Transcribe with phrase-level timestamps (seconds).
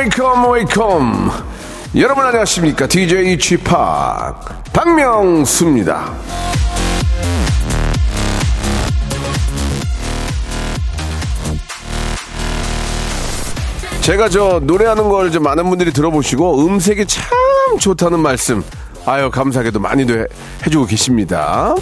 [0.00, 1.30] Welcome, welcome.
[1.94, 2.86] 여러분 안녕하십니까?
[2.86, 3.66] DJ p
[4.72, 6.14] 박명수입니다.
[14.00, 17.28] 제가 저 노래하는 걸 좀 많은 분들이 들어보시고 음색이 참
[17.78, 18.64] 좋다는 말씀
[19.04, 20.24] 아유 감사하게도 많이도 해,
[20.66, 21.74] 해주고 계십니다.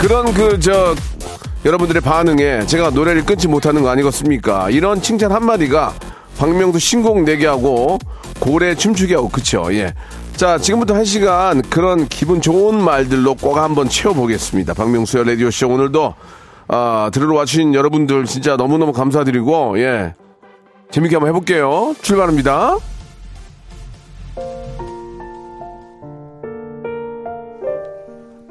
[0.00, 0.94] 그런 그 저
[1.64, 4.70] 여러분들의 반응에 제가 노래를 끊지 못하는 거 아니겠습니까?
[4.70, 5.92] 이런 칭찬 한마디가
[6.38, 7.98] 박명수 신곡 내게 하고
[8.38, 9.66] 고래 춤추게 하고 그쵸?
[9.72, 9.92] 예.
[10.36, 14.72] 자 지금부터 한 시간 그런 기분 좋은 말들로 꼭 한번 채워보겠습니다.
[14.72, 16.14] 박명수의 라디오 쇼 오늘도
[16.68, 20.14] 아, 들으러 와주신 여러분들 진짜 너무너무 감사드리고 예
[20.90, 21.94] 재밌게 한번 해볼게요.
[22.00, 22.78] 출발합니다.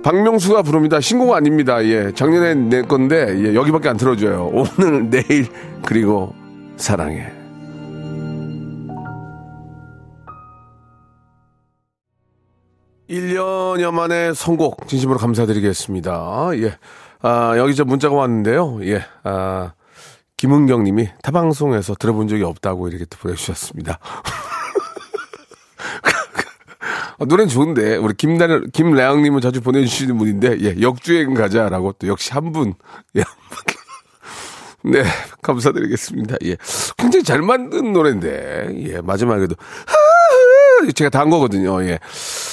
[0.04, 1.00] 박명수가 부릅니다.
[1.02, 1.84] 신곡 아닙니다.
[1.86, 2.12] 예.
[2.14, 3.56] 작년에 낸 건데, 예.
[3.56, 4.50] 여기밖에 안 틀어줘요.
[4.54, 5.48] 오늘, 내일,
[5.86, 6.34] 그리고
[6.78, 7.32] 사랑해.
[13.08, 16.52] 일 년여 만에 선곡, 진심으로 감사드리겠습니다.
[16.56, 16.78] 예.
[17.22, 18.80] 아, 여기 저 문자가 왔는데요.
[18.84, 19.04] 예.
[19.24, 19.74] 아,
[20.38, 24.00] 김은경 님이 타방송에서 들어본 적이 없다고 이렇게 또 보내주셨습니다.
[27.20, 32.52] 어, 노래는 좋은데 우리 김나래 김래양님은 자주 보내주시는 분인데 예 역주행 가자라고 또 역시 한
[32.52, 32.74] 분.
[33.16, 33.24] 예.
[34.84, 35.04] 네
[35.42, 36.38] 감사드리겠습니다.
[36.46, 36.56] 예
[36.98, 39.56] 굉장히 잘 만든 노래인데 예 마지막에도
[40.96, 41.84] 제가 다 한 거거든요.
[41.84, 42.00] 예.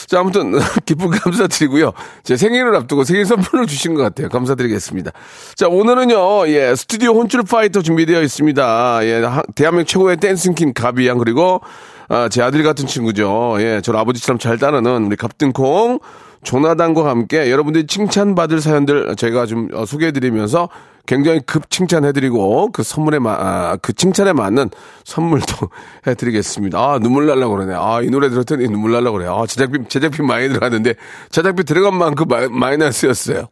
[0.07, 0.53] 자, 아무튼,
[0.87, 1.93] 깊은 감사드리고요.
[2.23, 4.29] 제 생일을 앞두고 생일 선물을 주신 것 같아요.
[4.29, 5.11] 감사드리겠습니다.
[5.57, 9.01] 자, 오늘은요, 예, 스튜디오 혼쭐 파이터 준비되어 있습니다.
[9.03, 11.61] 예, 하- 대한민국 최고의 dancing queen 가비양, 그리고,
[12.09, 13.57] 아, 제 아들 같은 친구죠.
[13.59, 15.99] 예, 저를 아버지처럼 잘 따르는 우리 갑등콩,
[16.45, 20.69] 조나단과 함께 여러분들이 칭찬받을 사연들 저희가 좀 어, 소개해드리면서
[21.07, 24.71] 굉장히 급 칭찬해드리고 그 선물에 마, 아, 그 칭찬에 맞는
[25.05, 25.71] 선물도
[26.07, 26.79] 해드리겠습니다.
[26.79, 27.75] 아 눈물 날라 그러네.
[27.75, 29.27] 아 이 노래 들었더니 눈물 날라 그래.
[29.29, 30.95] 아 제작비 제작비 많이 들어갔는데
[31.31, 33.49] 제작비 들어간 만큼 마, 마이너스였어요.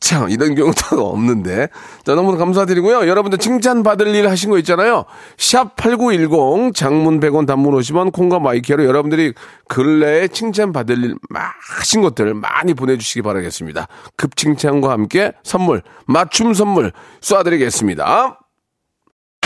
[0.00, 1.68] 참 이런 경우도 없는데.
[2.04, 3.06] 자 너무 감사드리고요.
[3.08, 5.04] 여러분들 칭찬 받을 일 하신 거 있잖아요.
[5.38, 9.32] 샵 8910 장문 100원 단문 50원 콩과 my K로 여러분들이
[9.68, 11.40] 근래에 칭찬 받을 일 마-
[11.78, 13.86] 하신 것들 많이 보내주시기 바라겠습니다.
[14.16, 18.36] 급 칭찬과 함께 선물 맞춤 선물 쏴드리겠습니다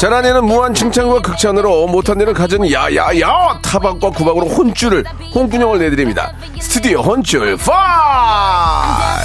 [0.00, 7.00] 잘한 일은 무한 칭찬과 극찬으로 못한 일은 가진 야야야 타박과 구박으로 혼쭐을 홍군형을 내드립니다 스튜디오
[7.02, 9.20] 혼쭐 파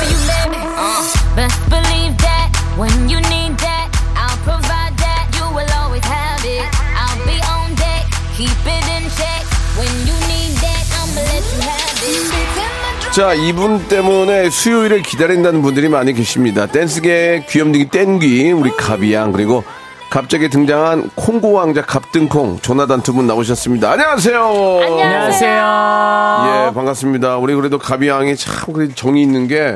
[1.33, 5.31] Best believe that when you need that, I'll provide that.
[5.35, 6.67] You will always have it.
[6.95, 9.43] I'll be on deck, keep it in check.
[9.79, 13.11] When you need that, I'ma let you have it.
[13.11, 16.67] 자, 이분 때문에 수요일을 기다린다는 분들이 많이 계십니다.
[16.67, 19.63] 댄스계 귀염둥이 땡귀, 우리 가비양, 그리고
[20.15, 23.91] 갑자기 등장한 콩고 왕자 갑등콩, 조나단 두 분 나오셨습니다.
[23.91, 24.45] 안녕하세요.
[24.81, 25.49] 안녕하세요
[26.69, 27.35] 예, 반갑습니다.
[27.35, 29.75] 우리 그래도 가비양이 참 그래도 정이 있는 게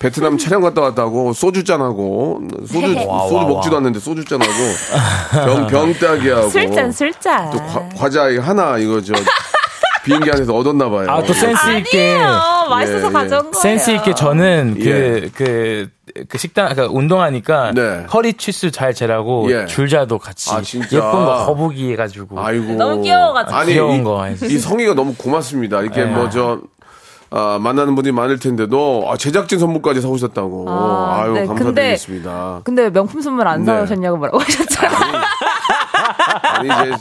[0.00, 4.50] 베트남 촬영 갔다 왔다고 소주 잔하고 소주 소주 먹지도 않는데 소주 잔하고
[5.46, 7.50] 병 병따기하고 술잔 술잔.
[7.52, 9.14] 또 과, 과자 하나 이거 저
[10.06, 11.06] 비행기 안에서 얻었나 봐요.
[11.10, 12.14] 아, 또 센스 있게.
[12.14, 12.68] 아니에요.
[12.70, 13.52] 맛있어서 예, 가져온 거예요.
[13.54, 15.30] 센스 있게 저는 그, 예.
[15.34, 15.88] 그,
[16.28, 18.06] 그 식당, 그 운동하니까 네.
[18.12, 19.66] 허리 치수 잘 재라고 예.
[19.66, 20.96] 줄자도 같이 아, 진짜?
[20.96, 22.40] 예쁜 거 거북이 해가지고.
[22.40, 22.74] 아이고.
[22.74, 23.56] 너무 귀여워가지고.
[23.56, 24.28] 아니, 귀여운 이, 거.
[24.28, 25.82] 이 성의가 너무 고맙습니다.
[25.82, 26.10] 이렇게 네.
[26.10, 26.60] 뭐 저,
[27.30, 30.66] 아, 만나는 분이 많이 텐데도, 아, 제작진 선물까지 사오셨다고.
[30.68, 32.60] 아, 아, 유 네, 감사드리겠습니다.
[32.64, 33.66] 근데 명품 선물 안 네.
[33.66, 34.86] 사오셨냐고 뭐라고 하셨죠?
[34.86, 35.22] 아
[36.62, 36.96] 니, 이제,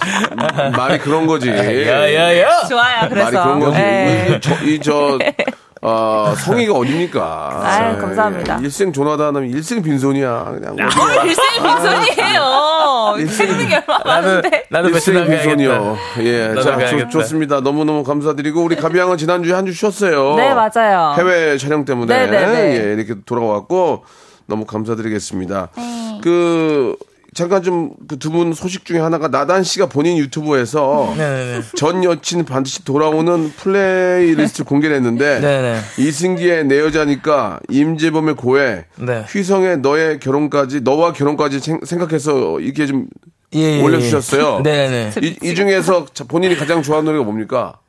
[0.75, 1.49] 말이 그런 거지.
[1.49, 2.65] 야야야!
[2.67, 3.09] 좋아요.
[3.09, 3.31] 그래서.
[3.31, 3.77] 말이 그런 거지.
[3.77, 4.27] 네.
[4.35, 5.19] 이, 저, 이, 저,
[5.81, 7.61] 어, 성의가 어딥니까?
[7.63, 8.57] 아유, 감사합니다.
[8.59, 10.45] 예, 일생 조나단 하면 일생 빈손이야.
[10.55, 12.41] 그냥 뭐뭘 일생 빈손이에요.
[13.13, 14.63] 얼마 나는 많은데.
[14.69, 15.97] 나도 일생 빈손이요.
[16.21, 17.09] 예, 자, 가야겠다.
[17.09, 20.35] 좋, 습니다 너무너무 감사드리고, 우리 가비양은 지난주에 한 주 쉬었어요.
[20.35, 21.15] 네, 맞아요.
[21.17, 22.17] 해외 촬영 때문에.
[22.17, 22.77] 네, 네, 네.
[22.89, 24.05] 예, 이렇게 돌아왔고,
[24.47, 25.69] 너무 감사드리겠습니다.
[25.75, 26.19] 네.
[26.23, 26.95] 그,
[27.35, 31.61] 잠깐 좀 그 두 분 소식 중에 하나가 나단 씨가 본인 유튜브에서 네네네.
[31.75, 35.79] 전 여친 반드시 돌아오는 playlist를 공개를 했는데 네네.
[35.99, 39.25] 이승기의 내 여자니까 임재범의 고해 네.
[39.29, 43.07] 휘성의 너의 결혼까지 너와 결혼까지 생- 생각해서 이렇게 좀
[43.53, 43.83] 예, 예, 예.
[43.83, 44.61] 올려주셨어요.
[44.63, 45.11] 네네.
[45.21, 47.79] 이, 이 중에서 자- 본인이 가장 좋아하는 노래가 뭡니까?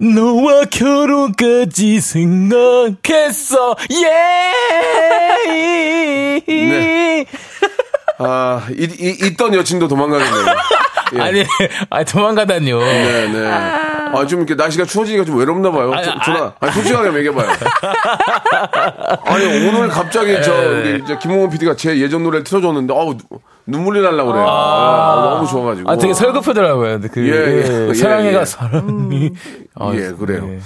[0.00, 3.76] 너와 결혼까지 생각했어.
[3.92, 6.42] 예.
[6.46, 7.26] 네.
[8.18, 10.44] 아, 이, 이, 있던 여친도 도망가겠네요.
[11.16, 11.20] 예.
[11.20, 11.44] 아니,
[11.90, 12.78] 아니 도망가다니요.
[12.80, 13.46] 네, 네.
[13.50, 15.92] 아, 좀 이렇게 날씨가 추워지니까 좀 외롭나 봐요.
[15.92, 17.48] 아니, 저- 아, 전화, 아 니, 솔직하게 얘기해봐요.
[19.24, 23.24] 아니, 오늘 갑자기 저, 우리 이제 김홍원 PD가 제 예전 노래를 틀어줬는데, 어우, 누-
[23.66, 24.46] 눈물이 날라고 그래요.
[24.48, 25.90] 아, 너무 좋아가지고.
[25.90, 27.00] 아, 되게 설급하더라고요.
[27.12, 28.44] 그 예, 예, 예, 사랑해가 예.
[28.44, 29.30] 사랑이.
[29.78, 30.46] 아, 예, 그래요.
[30.46, 30.58] 네.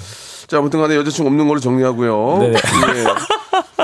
[0.46, 2.40] 자, 아무튼 간에 여자친구 없는 걸로 정리하고요.
[2.44, 2.54] 예.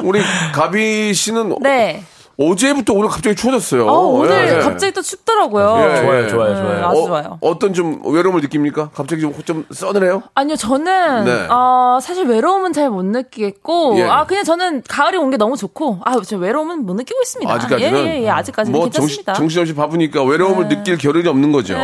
[0.03, 0.21] 우리
[0.53, 2.05] 가비 씨는 네.
[2.39, 3.87] 어제부터 오늘 갑자기 추워졌어요.
[3.87, 4.59] 어, 오늘 예, 예.
[4.61, 5.77] 갑자기 또 춥더라고요.
[5.79, 6.29] 예, 좋아요, 예.
[6.29, 6.87] 좋아요, 네, 좋아요.
[6.87, 7.39] 아주 어, 좋아요.
[7.41, 8.91] 어 떤 좀 외로움을 느낍니까?
[8.95, 10.23] 갑자기 좀, 좀 써늘해요?
[10.35, 11.47] 아니요, 저는 네.
[11.51, 14.05] 어, 사실 외로움은 잘 못 느끼겠고, 예.
[14.05, 17.53] 아 그냥 저는 가을이 온 게 너무 좋고, 아 저 외로움은 못 느끼고 있습니다.
[17.53, 19.33] 아직까지는 예, 예, 예, 아직까지는 뭐 정신, 괜찮습니다.
[19.35, 21.75] 정신없이 바쁘니까 외로움을 느낄 겨를이 없는 거죠.
[21.75, 21.81] 네,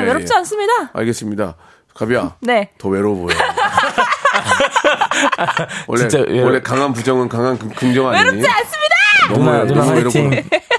[0.00, 0.36] 예, 외롭지 예.
[0.38, 0.72] 않습니다.
[0.92, 1.54] 알겠습니다.
[1.94, 2.36] 가비야.
[2.40, 2.70] 네.
[2.78, 3.34] 더 외로워 보여.
[5.88, 8.24] 원래 진짜 외로- 원래 강한 부정은 강한 금- 긍정 아니니?
[8.24, 8.75] 외롭지 않습니다.
[9.28, 10.30] 너무, 누나, 외- 누나 화이팅.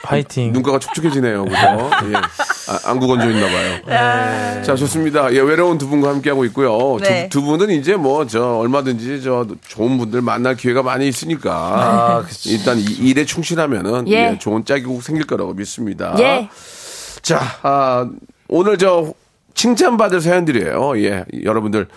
[0.04, 0.54] 화이팅.
[0.54, 1.46] 눈가가 촉촉해지네요.
[1.46, 1.58] 그죠?
[1.58, 2.16] 예.
[2.16, 4.62] 아, 안구 건조 있나 봐요.
[4.64, 5.34] 자, 좋습니다.
[5.34, 6.98] 예, 외로운 두 분과 함께하고 있고요.
[7.02, 7.28] 네.
[7.30, 11.52] 두, 두 분은 이제 뭐, 저, 얼마든지 저, 좋은 분들 만날 기회가 많이 있으니까.
[11.54, 12.50] 아, 그치.
[12.52, 14.32] 일단 이 일에 충실하면은, 예.
[14.34, 16.16] 예, 좋은 짝이 꼭 생길 거라고 믿습니다.
[16.20, 16.50] 예.
[17.22, 18.10] 자, 아,
[18.48, 19.14] 오늘 저,
[19.56, 20.94] 칭찬받을 사연들이에요.
[21.04, 21.88] 예, 여러분들.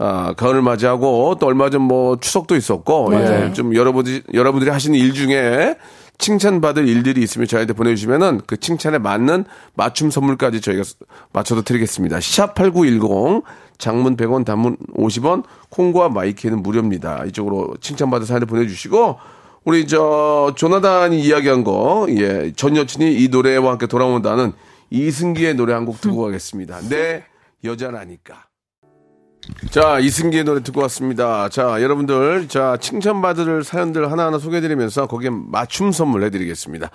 [0.00, 5.12] 아, 가을을 맞이하고 또 얼마 전 뭐 추석도 있었고, 예, 좀 여러분들이, 여러분들이 하시는 일
[5.12, 5.74] 중에
[6.18, 9.44] 칭찬받을 일들이 있으면 저희한테 보내주시면은 그 칭찬에 맞는
[9.74, 10.82] 맞춤 선물까지 저희가
[11.32, 12.18] 맞춰서 드리겠습니다.
[12.18, 13.44] 샵8910
[13.78, 17.24] 장문 100원 단문 50원 콩과 my K는 무료입니다.
[17.26, 19.18] 이쪽으로 칭찬받을 사연을 보내주시고
[19.64, 24.52] 우리 저 조나단이 이야기한 거, 예, 전 여친이 이 노래와 함께 돌아온다는
[24.90, 26.80] 이승기의 노래 한 곡 듣고 가겠습니다.
[26.88, 27.24] 내
[27.62, 28.47] 여자라니까.
[29.70, 31.48] 자, 이승기의 노래 듣고 왔습니다.
[31.48, 36.90] 자, 여러분들, 자, 칭찬받을 사연들 하나하나 소개해드리면서 거기에 맞춤 선물 해드리겠습니다.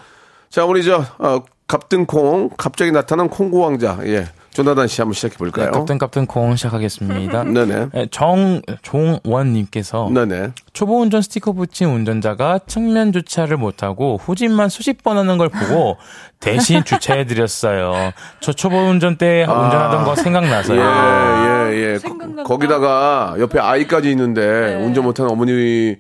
[0.50, 5.72] 자, 우리 저, 어, 갑등콩, 갑자기 나타난 콩고왕자, 예, 조나단 씨 한번 시작해 볼까요?
[5.72, 7.44] 깝등깝등 콩 시작하겠습니다.
[7.52, 7.88] 네네.
[7.92, 10.52] 네, 정종원님께서 네네.
[10.74, 15.98] 초보 운전 스티커 붙인 운전자가 측면 주차를 못하고 후진만 수십 번 하는 걸 보고
[16.40, 18.12] 대신 주차해 드렸어요.
[18.42, 20.82] 저 초보 운전 때 운전하던 거 생각나서요.
[20.82, 21.98] 예, 예, 예.
[22.00, 22.44] 생각난다.
[22.44, 24.86] 거, 기다가 옆에 아이까지 있는데 네.
[24.86, 25.98] 운전 못하는 어머니들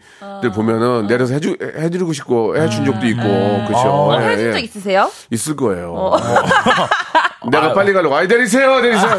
[0.53, 3.23] 보면은 내려서 해주, 해드리고 싶고 해준 적도 있고,
[3.67, 4.11] 그죠?
[4.11, 4.51] 아, 예, 해준 예.
[4.53, 5.09] 적 있으세요?
[5.31, 5.93] 있을 거예요.
[5.95, 6.17] 어.
[7.51, 9.11] 내가 빨리 가려고, 아이, 내리세요, 내리세요.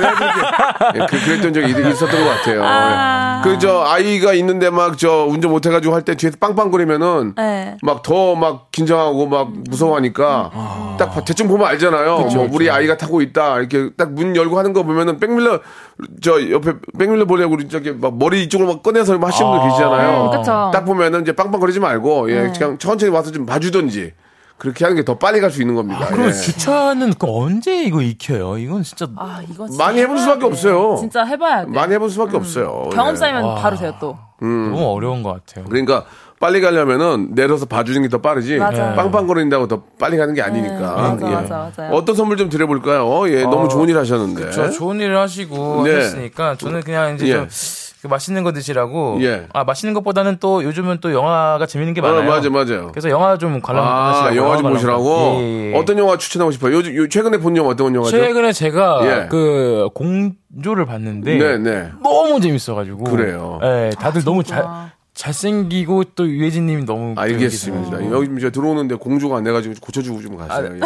[0.94, 3.43] 예, 그, 그랬던 적이 있- 있었던 것 같아요.
[3.44, 7.77] 그, 저, 아이가 있는데 막, 저, 운전 못해가지고 할 때 뒤에서 빵빵거리면은, 네.
[7.82, 12.19] 막 더 막 긴장하고 막 무서워하니까, 딱 봐- 대충 보면 알잖아요.
[12.34, 13.58] 뭐, 우리 아이가 타고 있다.
[13.58, 15.60] 이렇게 딱 문 열고 하는 거 보면은 백밀러,
[16.22, 20.25] 저, 옆에 백밀러 보려고 우리 저기 막 머리 이쪽으로 막 꺼내서 막 하시는 분들 계시잖아요.
[20.32, 20.70] 음, 그쵸.
[20.72, 24.13] 딱 보면은 이제 빵빵거리지 말고, 예, 그냥 천천히 와서 좀 봐주던지.
[24.58, 26.06] 그렇게 하는 게 더 빨리 갈 수 있는 겁니다.
[26.06, 26.32] 그럼 예.
[26.32, 28.58] 주차는 그 언제 이거 익혀요?
[28.58, 30.96] 이건 진짜 아 이거 진짜 많이 해볼 수밖에 없어요.
[30.99, 31.70] 진짜 해봐야 돼.
[31.70, 32.89] 많이 해볼 수밖에 없어요.
[32.93, 33.17] 경험 예.
[33.17, 34.17] 쌓이면 바로 돼요 또.
[34.41, 35.65] 너무 어려운 것 같아요.
[35.67, 36.05] 그러니까
[36.41, 38.56] 빨리 가려면은 내려서 봐주는 게 더 빠르지.
[38.58, 38.94] 맞아요.
[38.96, 40.94] 빵빵거린다고 더 빨리 가는 게 아니니까.
[40.94, 41.34] 맞아, 예.
[41.34, 41.93] 맞아, 맞아요.
[41.94, 43.29] 어떤 선물 좀 드려볼까요?
[43.31, 44.51] 예, 너무 좋은 일 하셨는데.
[44.51, 45.94] 저 좋은 일을 하시고 네.
[45.96, 47.32] 하셨으니까 저는 그냥 이제 예.
[47.34, 47.49] 좀그
[48.08, 49.19] 맛있는 거 드시라고.
[49.23, 49.46] 예.
[49.53, 52.29] 아 맛있는 것보다는 또 요즘은 또 영화가 재밌는 게 어, 많아요.
[52.29, 52.89] 맞아, 맞아요.
[52.93, 53.84] 그래서 영화 좀 관람.
[53.87, 55.37] 아, 영화 좀 보시라고.
[55.41, 55.77] 예, 예.
[55.77, 56.75] 어떤 영화 추천하고 싶어요?
[56.75, 58.11] 요즘 요- 최근에 본 영화 어떤 영화죠?
[58.17, 59.27] 최근에 제가 예.
[59.29, 61.91] 그 공조를 봤는데 네, 네.
[62.03, 63.05] 너무 재밌어가지고.
[63.05, 63.58] 그래요.
[63.63, 64.65] 예, 다들 너무 잘
[65.15, 67.84] 잘생기고 또 유해진님이 너무 알겠습니다.
[67.91, 68.17] 재밌어가지고.
[68.17, 70.70] 여기 이제 들어오는데 공주가 안 내가지고 고쳐주고 좀 아, 가세요.
[70.70, 70.81] 네.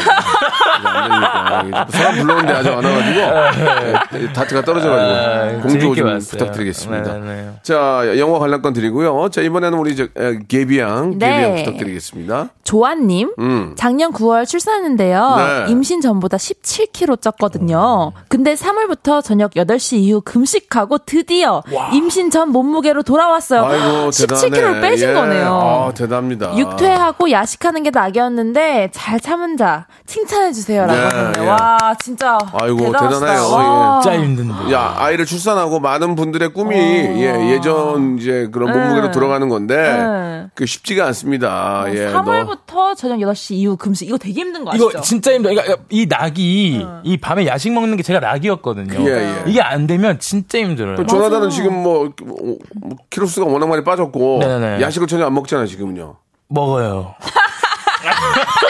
[0.83, 1.65] 되니까.
[1.67, 6.31] 이게 사람 불렀는데 아직 안 와가지고 네, 다트가 떨어져가지고 아, 공조 좀 봤어요.
[6.39, 7.13] 부탁드리겠습니다.
[7.15, 7.51] 네, 네.
[7.63, 9.29] 자 영화 관람권 드리고요.
[9.31, 11.29] 자 이번에는 우리 저 에, 개비양 네.
[11.29, 12.49] 개비양 부탁드리겠습니다.
[12.65, 13.75] 조아님, 음.
[13.77, 15.37] 작년 9월 출산했는데요.
[15.67, 15.73] 네.
[15.73, 18.13] 임신 전보다 17kg 쪘거든요.
[18.29, 23.65] 근데 3월부터 저녁 8시 이후 금식하고 드디어 임신 전 몸무게로 돌아왔어요.
[23.65, 24.81] 아이고 17kg를 대단해.
[24.83, 25.15] 빼신 예.
[25.15, 25.87] 거네요.
[25.89, 26.57] 아, 대단합니다.
[26.57, 31.47] 육퇴하고 야식하는 게 낙이었는데 잘 참은 자 칭찬해 주세요 라고 네, 하는데 예.
[31.47, 33.09] 와 진짜 아이고, 대단하시다.
[33.21, 33.49] 대단해요.
[33.55, 34.01] 와.
[34.03, 34.73] 진짜 힘든데.
[34.73, 36.79] 야 아이를 출산하고 많은 분들의 꿈이 어.
[36.81, 39.11] 예, 예전 이제 그런 몸무게로 네.
[39.11, 40.47] 돌아가는 건데 네.
[40.55, 41.85] 그 쉽지가 않습니다.
[41.95, 44.91] 예, 너- 3월부터 저녁 8시 이후 금식 이거 되게 힘든 거 아시죠?
[44.91, 45.55] 이거 진짜 힘들어.
[45.55, 49.01] 그러니까 이 낙이 이 밤에 야식 먹는 게 제가 낙이었거든요.
[49.09, 49.43] 예, 예.
[49.47, 50.97] 이게 안 되면 진짜 힘들어요.
[50.97, 54.83] 그 조나단은 지금 뭐, 뭐, 뭐 키로수가 워낙 많이 빠졌고 네네네.
[54.83, 56.17] 야식을 전혀 안 먹잖아요 지금은요.
[56.49, 57.15] 먹어요.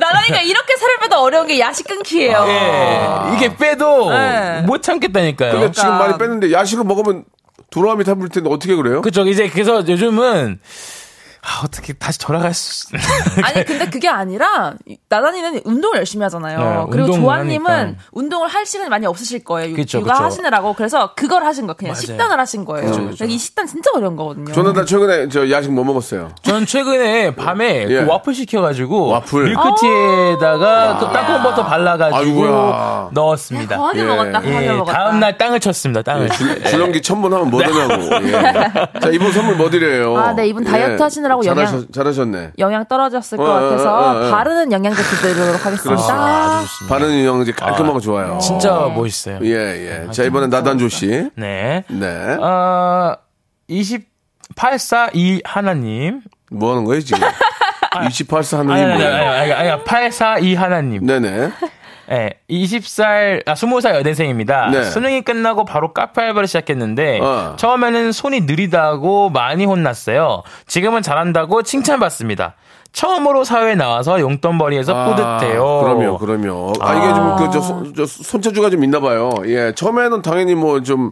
[0.00, 2.44] 나라니까 이렇게 살을 빼도 어려운 게 야식 끊기예요.
[2.48, 3.34] 예.
[3.36, 4.62] 이게 빼도 네.
[4.62, 5.52] 못 참겠다니까요.
[5.52, 7.24] 근데 지금 많이 뺐는데 야식을 먹으면
[7.70, 9.02] 도로함이 타볼 텐데 어떻게 그래요?
[9.02, 9.26] 그쵸.
[9.26, 10.60] 이제 그래서 요즘은
[11.46, 12.86] 아, 어떻게 다시 돌아갈 수.
[13.44, 14.72] 아니 근데 그게 아니라
[15.10, 16.84] 나단이는 운동을 열심히 하잖아요.
[16.84, 18.00] 네, 그리고 조아님은 하니까.
[18.12, 19.76] 운동을 할 시간이 많이 없으실 거예요.
[19.76, 20.24] 그쵸, 육아 그쵸.
[20.24, 22.00] 하시느라고 그래서 그걸 하신 거 그냥 맞아요.
[22.00, 22.86] 식단을 하신 거예요.
[22.86, 24.52] 그쵸, 그러니까 이 식단 진짜 어려운 거거든요.
[24.54, 26.30] 조나단 최근에 저 야식 뭐 먹었어요?
[26.42, 28.04] 전 최근에 밤에 예.
[28.04, 29.44] 그 와플 시켜가지고 와플.
[29.44, 33.08] 밀크티에다가 그 땅콩 버터 발라가지고 아이고야.
[33.12, 33.76] 넣었습니다.
[33.76, 34.04] 거하게 예.
[34.04, 34.42] 먹었다.
[34.46, 34.92] 예, 먹었다.
[34.98, 36.02] 다음날 땅을 쳤습니다.
[36.02, 36.30] 땅을.
[36.30, 38.02] 줄- 줄넘기 천번 하면 뭐 되냐고.
[38.28, 38.32] 예.
[39.00, 40.16] 자 이분 선물 뭐 드려요?
[40.16, 42.52] 아, 네, 이분 다이어트 하시느라 고 잘하셨, 영양- 잘하셨네.
[42.58, 44.30] 영양 떨어졌을 어, 것 어, 같아서 어, 어.
[44.30, 45.96] 바르는 영양제 드리도록 하겠습니다.
[45.96, 46.62] 좋습니다.
[46.88, 48.38] 바른 영양제 깔끔하고 좋아요.
[48.40, 49.38] 진짜 멋있어요.
[49.42, 50.10] 예, 예.
[50.10, 51.30] 자, 이번엔 나단조 씨.
[51.36, 51.84] 네.
[51.88, 52.34] 네.
[52.40, 53.16] 어,
[53.68, 56.20] 2842 하나님.
[56.50, 57.26] 뭐 하는 거예요, 지금?
[57.94, 59.16] 28사 하는 아니, 게 아니?
[59.16, 61.06] 아니, 아니, 아니, 842 하나님.
[61.06, 61.50] 네네.
[62.08, 64.70] 네, 20살, 아, 20살 여대생입니다.
[64.70, 64.82] 네.
[64.84, 67.54] 수능이 끝나고 바로 카페 알바를 시작했는데, 어.
[67.56, 70.42] 처음에는 손이 느리다고 많이 혼났어요.
[70.66, 72.54] 지금은 잘한다고 칭찬받습니다.
[72.92, 75.80] 처음으로 사회에 나와서 용돈벌이에서 뿌듯해요.
[75.82, 76.72] 그럼요, 그럼요.
[76.80, 79.32] 아, 이게 좀, 그, 저, 손- 저, 손재주가 좀 있나 봐요.
[79.46, 79.72] 예.
[79.74, 81.10] 처음에는 당연히 뭐 좀,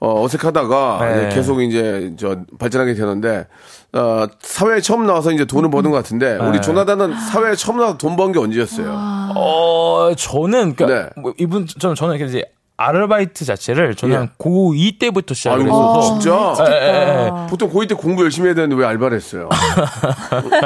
[0.00, 1.28] 어, 어색하다가 네.
[1.34, 3.46] 계속 이제 저 발전하게 되는데
[3.92, 6.44] 어, 사회에 처음 나와서 이제 돈을 버는 것 같은데 네.
[6.48, 8.90] 우리 조나단은 사회에 처음 나와서 돈 번 게 언제였어요?
[9.36, 11.08] 어, 저는, 그, 네.
[11.16, 12.44] 뭐 이분, 저는, 저는 이렇게 이제
[12.82, 14.28] 아르바이트 자체를 저는 예.
[14.38, 16.18] 고2 때부터 시작을 아이고, 했어서.
[16.18, 16.54] 진짜?
[16.66, 17.30] 예, 예, 예.
[17.50, 19.50] 보통 고2 때 공부 열심히 해야 되는데 왜 알바를 했어요?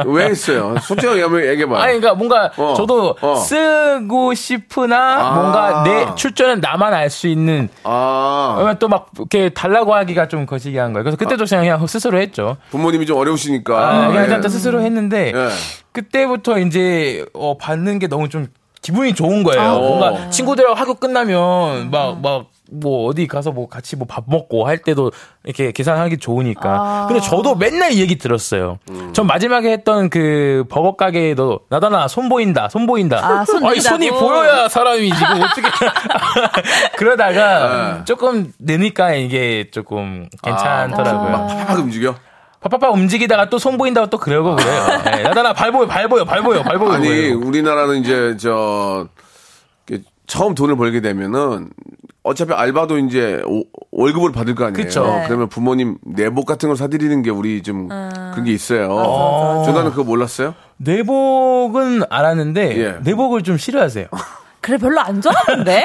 [0.06, 0.76] 왜 했어요?
[0.80, 1.78] 솔직하게 한번 얘기해봐요.
[1.80, 3.34] 아니, 그러니까 뭔가 어, 저도 어.
[3.34, 5.34] 쓰고 싶으나 아.
[5.34, 10.46] 뭔가 내 출전은 나만 알 수 있는 아, 그러면 또 막 이렇게 달라고 하기가 좀
[10.46, 11.02] 거시기한 거예요.
[11.04, 12.56] 그래서 그때도 그냥, 그냥 스스로 했죠.
[12.70, 13.76] 부모님이 좀 어려우시니까.
[13.76, 14.34] 아, 그냥 예.
[14.34, 15.48] 일단 스스로 했는데 예.
[15.92, 18.46] 그때부터 이제 어, 받는 게 너무 좀
[18.84, 19.60] 기분이 좋은 거예요.
[19.62, 24.66] 아, 뭔가 친구들하고 학교 끝나면 막 막 뭐 어디 가서 뭐 같이 뭐 밥 먹고
[24.66, 25.12] 할 때도
[25.44, 27.04] 이렇게 계산하기 좋으니까.
[27.08, 28.78] 근데 저도 맨날 이 얘기 들었어요.
[28.90, 29.12] 음.
[29.12, 33.18] 전 마지막에 했던 그 버거 가게에도 나다나 손 보인다, 손 보인다.
[33.22, 33.80] 아, 손 아니?
[33.80, 35.62] 손이 보여야 사람이 지금 어떻게
[36.96, 38.04] 그러다가 네.
[38.06, 41.30] 조금 느니까 이게 조금 괜찮더라고요.
[41.30, 42.14] 막 팍팍 움직여?
[42.64, 44.86] 파파파 움직이다가 또 손 보인다고 또 그러고 그래요.
[45.04, 46.92] 네, 나다나 발 보여, 발 보여, 발 보여, 발 보여.
[46.92, 47.38] 아니, 그래요.
[47.38, 49.06] 우리나라는 이제, 저,
[50.26, 51.68] 처음 돈을 벌게 되면은
[52.22, 54.82] 어차피 알바도 이제 오- 월급을 받을 거 아니에요.
[54.86, 55.04] 그쵸.
[55.04, 55.24] 네.
[55.26, 58.88] 그러면 부모님 내복 같은 걸 사드리는 게 우리 좀 그런 게 있어요.
[58.88, 59.64] 맞아.
[59.70, 60.54] 조나는 그거 몰랐어요?
[60.78, 62.98] 내복은 알았는데 예.
[63.04, 64.06] 내복을 좀 싫어하세요.
[64.64, 65.84] 그래 별로 안 좋아하는데.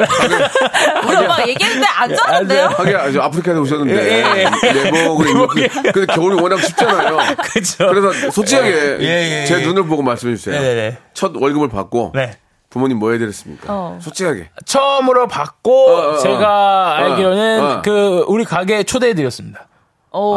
[1.06, 2.66] 우리 엄마 얘기했는데 안 좋아하는데요?
[2.78, 4.92] 하긴 아, 저 아프리카에서 오셨는데 예, 예.
[4.92, 7.18] 내복을 입고 그- 근데 겨울이 워낙 춥잖아요.
[7.44, 7.88] 그렇죠.
[7.90, 9.66] 그래서 솔직하게 예, 예, 제 예.
[9.66, 10.58] 눈을 보고 말씀해 주세요.
[10.58, 10.98] 네네네.
[11.14, 12.38] 첫 월급을 받고 네.
[12.70, 13.66] 부모님 뭐 해드렸습니까?
[13.68, 14.00] 어.
[14.02, 14.50] 솔직하게.
[14.66, 16.18] 처음으로 받고 어, 어, 어.
[16.20, 17.82] 제가 알기로는 어, 어.
[17.84, 19.68] 그 우리 가게에 초대해드렸습니다.
[20.12, 20.36] 오.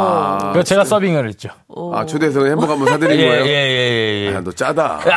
[0.52, 1.48] 그래서 제가 서빙을 했죠.
[1.94, 3.44] 아 초대해서 햄버거 한번 사드린 예, 거예요?
[3.46, 4.36] 예, 예, 예.
[4.36, 5.00] 아, 너 짜다.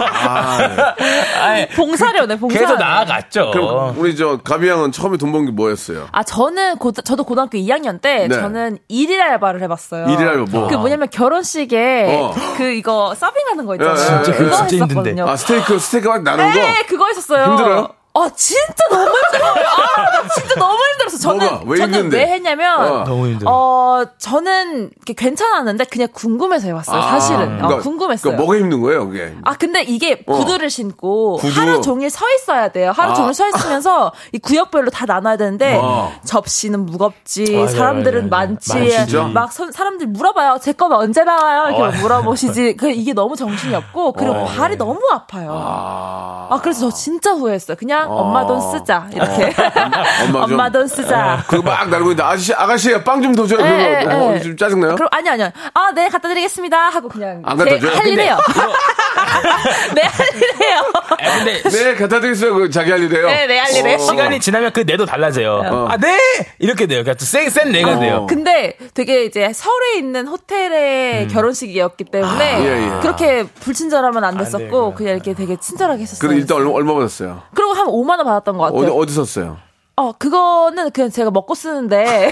[0.00, 0.94] 아,
[1.42, 2.60] 아니, 봉사료네 봉사료.
[2.66, 3.50] 계속 나아갔죠.
[3.52, 6.06] 그럼 우리 저 가비 양은 처음에 돈 번 게 뭐였어요?
[6.12, 8.34] 아 저는 고, 저도 고등학교 2학년 때 네.
[8.34, 10.06] 저는 일일 알바를 해봤어요.
[10.08, 10.68] 일일 알바 뭐?
[10.68, 12.34] 그 뭐냐면 결혼식에 어.
[12.56, 13.96] 그 이거 서빙하는 거 있잖아요.
[13.96, 14.84] 예, 예, 진짜 그거 진짜 힘든데.
[14.84, 15.28] 했었거든요.
[15.28, 16.58] 아 스테이크 스테이크 막 나눈 거.
[16.58, 17.44] 네, 그거 했었어요.
[17.46, 17.88] 힘들어요?
[18.24, 19.52] 아 진짜 너무 힘들어요.
[19.96, 21.18] 아, 나 진짜 너무 힘들었어.
[21.18, 21.62] 저는 뭐가?
[21.66, 22.16] 왜 저는 힘든데?
[22.16, 23.04] 왜 했냐면 어.
[23.04, 23.50] 너무 힘들어.
[23.50, 27.00] 어 저는 괜찮았는데 그냥 궁금해서 해왔어요.
[27.02, 28.32] 사실은 어, 궁금했어요.
[28.32, 29.34] 그러니까 뭐가 힘든 거예요, 그게?
[29.44, 30.32] 아 근데 이게 어.
[30.38, 31.60] 구두를 신고 구두.
[31.60, 32.92] 하루 종일 서 있어야 돼요.
[32.94, 33.14] 하루 아.
[33.14, 36.12] 종일 서 있으면서 이 구역별로 다 나눠야 되는데 어.
[36.24, 38.48] 접시는 무겁지 맞아요, 사람들은 맞아요.
[38.48, 39.22] 많지 많이 진짜?
[39.24, 40.58] 막 선- 사람들 물어봐요.
[40.60, 41.76] 제 거는 언제 나와요?
[41.76, 42.76] 이렇게 물어보시지.
[42.78, 44.44] 그 이게 너무 정신이 없고 그리고 어.
[44.44, 45.50] 발이 너무 아파요.
[45.52, 46.48] 아.
[46.50, 47.76] 아 그래서 저 진짜 후회했어요.
[47.76, 48.22] 그냥 어.
[48.22, 49.52] 엄마 돈 쓰자 이렇게
[50.24, 51.44] 엄마 좀- 엄마 돈 쓰자.
[51.48, 53.60] 그거 막 날고 있는데 아저씨 아가씨 빵 좀 더 줘요.
[53.64, 54.40] 예, 그러면 어, 예.
[54.40, 54.94] 좀 짜증나요?
[54.96, 55.50] 그럼 아니 아니요.
[55.74, 57.92] 아, 네 갖다 드리겠습니다 하고 그냥 안 갖다 줘요?
[57.92, 58.36] 할 일해요.
[59.94, 60.80] 네, 할 일해요.
[60.94, 62.54] 아, 근데 네, 갖다 드리겠어요.
[62.54, 63.26] 그 자기 할 일이에요.
[63.26, 63.96] 네, 네, 할 일이에요.
[63.96, 63.98] 어.
[63.98, 65.88] 시간이 지나면 그 내도 달라져요.
[65.90, 66.18] 아, 네!
[66.58, 67.02] 이렇게 돼요.
[67.02, 67.98] 그러니까 센, 센 내가 어.
[68.00, 68.26] 돼요.
[68.28, 73.00] 근데 되게 이제 서울에 있는 호텔의 결혼식이었기 때문에 아, 예, 예.
[73.00, 74.94] 그렇게 불친절하면 안 됐었고 돼요.
[74.96, 76.20] 그냥 이렇게 되게 친절하게 했었어요.
[76.20, 77.42] 그럼 일단 얼마, 얼마 받았어요?
[77.54, 78.80] 그리고 한 5만 원 받았던 것 같아요.
[78.80, 79.56] 어디, 어디 썼어요?
[79.96, 82.30] 어, 그거는 그냥 제가 먹고 쓰는데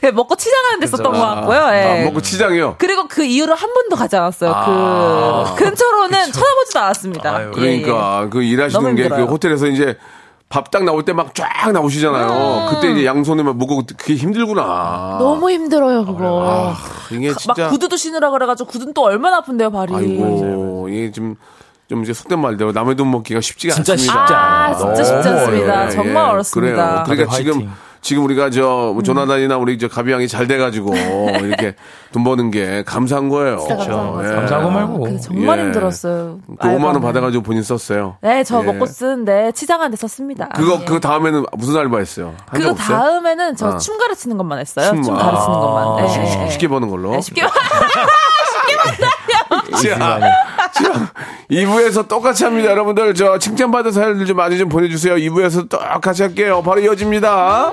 [0.00, 1.58] 그냥 먹고 치장하는 데 썼던 것 같고요.
[1.74, 2.00] 예.
[2.00, 2.76] 아, 먹고 치장이요?
[2.78, 4.50] 그리고 그 이후로 한 번도 가지 않았어요.
[4.54, 5.54] 아.
[5.56, 7.36] 그 근처로는 쳐다보지도 않았습니다.
[7.36, 7.46] 아유.
[7.48, 9.24] 예, 그러니까 그 일하시는 게 그.
[9.24, 9.98] 호텔에서 이제
[10.48, 12.68] 밥딱 나올 때 막 쫙 나오시잖아요.
[12.70, 15.16] 그때 이제 양손에만 무거고 그게 힘들구나.
[15.16, 15.22] 예.
[15.22, 16.44] 너무 힘들어요, 그거.
[16.48, 16.76] 아,
[17.10, 19.94] 이게 진짜 막 구두도 신으라 그래가지고 구두는 또 얼마나 아픈데요, 발이.
[19.94, 21.34] 아이고 이게 좀
[21.88, 24.18] 좀 이제 속된 말대로 남의 돈 먹기가 쉽지가 진짜 않습니다.
[24.26, 24.76] 쉽지 아, 않아요.
[24.78, 25.72] 진짜 쉽지 않습니다.
[25.72, 25.90] 어려워요.
[25.90, 26.74] 정말 예, 어렵습니다.
[26.76, 27.02] 그래요.
[27.06, 27.70] 그러니까 지금 화이팅.
[28.02, 30.94] 지금 우리가 저뭐 조나단이나 우리 저 가비양이 잘 돼가지고
[31.42, 31.74] 이렇게
[32.12, 33.58] 돈 버는 게 감사한 거예요.
[33.58, 34.28] 진짜 감사한 거죠.
[34.30, 34.34] 예.
[34.36, 35.00] 감사하고 말고.
[35.00, 35.62] 그래서 정말 예.
[35.64, 36.38] 힘들었어요.
[36.60, 37.00] 그 5만 원.
[37.00, 38.16] 받아가지고 본인 썼어요.
[38.20, 38.62] 네, 저 예.
[38.64, 40.48] 먹고 쓰는데 치장한 데 썼습니다.
[40.50, 40.84] 그거 예.
[40.84, 42.34] 그 다음에는 무슨 알바했어요?
[42.52, 42.74] 없어요?
[42.74, 43.76] 다음에는 저 어.
[43.78, 44.86] 춤 가르치는 것만 했어요.
[44.88, 46.04] 춤, 춤, 가르치는 아, 것만.
[46.04, 46.50] 예, 쉽- 예, 예.
[46.50, 47.10] 쉽게 버는 걸로.
[47.12, 47.42] 네, 쉽게
[49.76, 50.20] 자,
[50.72, 51.12] 자,
[51.50, 52.70] 2부에서 똑같이 합니다.
[52.70, 55.14] 여러분들, 저 칭찬받은 사연들 좀 많이 좀 보내주세요.
[55.16, 56.62] 2부에서 똑같이 할게요.
[56.62, 57.72] 바로 이어집니다.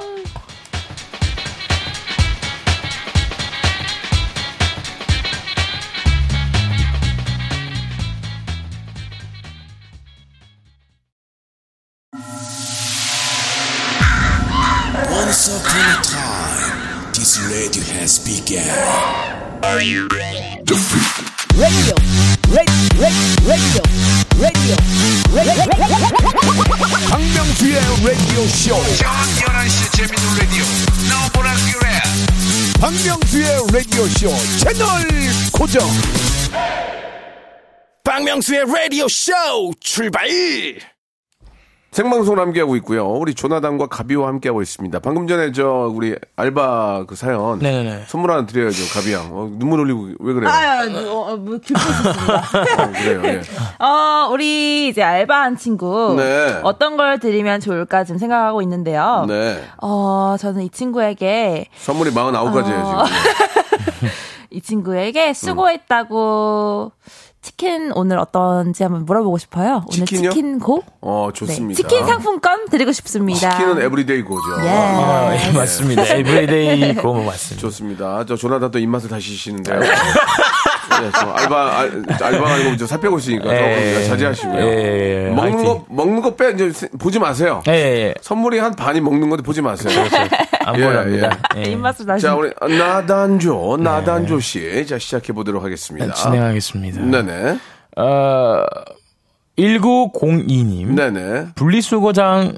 [15.10, 17.39] Once upon a time, this
[21.63, 21.96] radio
[22.50, 23.15] has
[23.48, 24.03] begun.
[27.10, 28.75] 박명수의 라디오 쇼.
[32.79, 34.29] 박명수의 라디오 쇼
[34.60, 35.08] 채널
[35.53, 35.88] 고정.
[38.03, 39.32] 박명수의 라디오 쇼
[39.79, 40.27] 출발.
[41.93, 43.07] 생방송 함께하고 있고요.
[43.07, 45.00] 우리 조나단과 가비와 함께하고 있습니다.
[45.00, 48.05] 방금 전에 저 우리 알바 그 사연 네네네.
[48.07, 49.29] 선물 하나 드려야죠, 가비양.
[49.32, 50.49] 어, 눈물 흘리고 왜 그래요?
[50.49, 52.84] 아, 뭐, 뭐, 기쁘셨습니다.
[52.84, 53.21] 어, 그래요.
[53.25, 53.41] 예.
[53.86, 56.15] 어, 우리 이제 알바한 친구.
[56.17, 56.60] 네.
[56.63, 59.25] 어떤 걸 드리면 좋을까 지금 생각하고 있는데요.
[59.27, 59.63] 네.
[59.79, 63.06] 어, 저는 이 친구에게, 선물이 49가지예요, 어.
[63.06, 64.10] 지금.
[64.49, 66.91] 이 친구에게 수고했다고
[67.43, 69.84] 치킨 오늘 어떤지 한번 물어보고 싶어요.
[69.88, 70.32] 오늘 치킨이요?
[70.32, 70.82] 치킨 go?
[71.01, 71.38] 어, 네.
[71.38, 71.77] 좋습니다.
[71.77, 73.51] 치킨 상품권 드리고 싶습니다.
[73.51, 74.41] 치킨은 everyday go죠.
[74.63, 74.69] 예.
[74.69, 76.03] 아, 예, 맞습니다.
[76.08, 77.62] everyday go 맞습니다.
[77.62, 78.25] 좋습니다.
[78.25, 79.82] 저 조나단 또 입맛을 다시 시는데요.
[81.01, 83.93] 네, 저 알바 알, 알바가 아니고 저살 빼고 있으니까 예.
[83.93, 84.60] 조금 자제하시고요.
[84.60, 85.63] 예, 예, 먹는 화이팅.
[85.65, 87.62] 거 먹는 거 빼 이제 보지 마세요.
[87.67, 88.13] 예, 예.
[88.21, 89.93] 선물이 한 반이 먹는 건데 보지 마세요.
[90.65, 91.39] 안 예, 보랍니다.
[91.58, 91.63] 예.
[91.63, 92.23] 입맛을 다시.
[92.23, 94.86] 자, 우리 나단조, 나단조 씨.
[94.88, 96.06] 자, 시작해 보도록 하겠습니다.
[96.08, 97.01] 네, 진행하겠습니다.
[97.01, 97.58] 네네.
[97.97, 98.63] 어,
[99.58, 100.95] 1902님.
[100.95, 101.47] 네네.
[101.56, 102.58] 분리수거장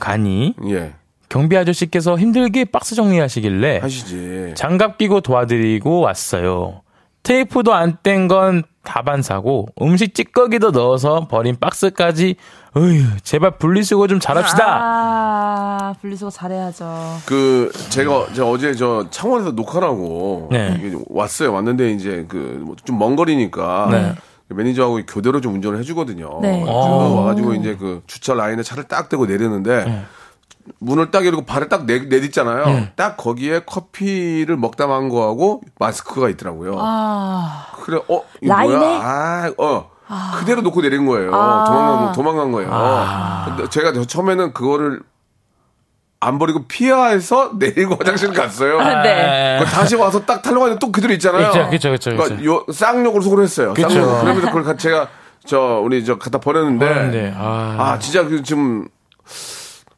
[0.00, 0.92] 가니 예.
[1.28, 4.52] 경비 아저씨께서 힘들게 박스 정리하시길래 하시지.
[4.54, 6.82] 장갑 끼고 도와드리고 왔어요.
[7.22, 12.36] 테이프도 안 뗀 건 다반사고 음식 찌꺼기도 넣어서 버린 박스까지
[12.74, 14.64] 어휴 제발 분리수거 좀 잘합시다.
[14.80, 16.86] 아, 분리수거 잘해야죠.
[17.26, 20.48] 그, 제가, 저 어제 저 창원에서 녹화라고.
[20.50, 20.92] 네.
[21.08, 21.52] 왔어요.
[21.52, 23.88] 왔는데 이제 그, 좀 먼 거리니까.
[23.90, 24.14] 네.
[24.50, 26.38] 매니저하고 교대로 좀 운전을 해주거든요.
[26.40, 26.60] 네.
[26.64, 27.16] 쭉 오.
[27.16, 30.04] 와가지고 이제 그 주차 라인에 차를 딱 대고 내리는데
[30.78, 32.66] 문을 딱 열고 발을 딱 내, 내딛잖아요.
[32.66, 32.92] 네.
[32.96, 36.76] 딱 거기에 커피를 먹다 만 거하고 마스크가 있더라고요.
[36.78, 38.76] 아, 그래, 어, 이거 라인에?
[38.76, 39.00] 뭐야?
[39.02, 39.90] 아, 어.
[40.38, 41.34] 그대로 놓고 내린 거예요.
[41.34, 41.64] 아.
[41.64, 42.70] 도망간, 도망간 거예요.
[43.46, 45.00] 근데 제가 저 처음에는 그거를
[46.20, 48.78] 안 버리고 피하해서 내리고 화장실 갔어요.
[49.02, 49.58] 네.
[49.58, 51.48] 그거 다시 와서 딱 탈로 가는데 또 그대로 있잖아요.
[51.48, 52.50] 그쵸, 그쵸, 그쵸, 그러니까 그쵸.
[52.50, 53.74] 요 쌍욕을 속으로 했어요.
[53.74, 53.88] 그쵸.
[53.88, 54.20] 쌍욕.
[54.22, 55.08] 그러면서 그걸 제가
[55.44, 58.88] 저 우리 저 갖다 버렸는데 그런데, 아, 아 진짜 그 좀.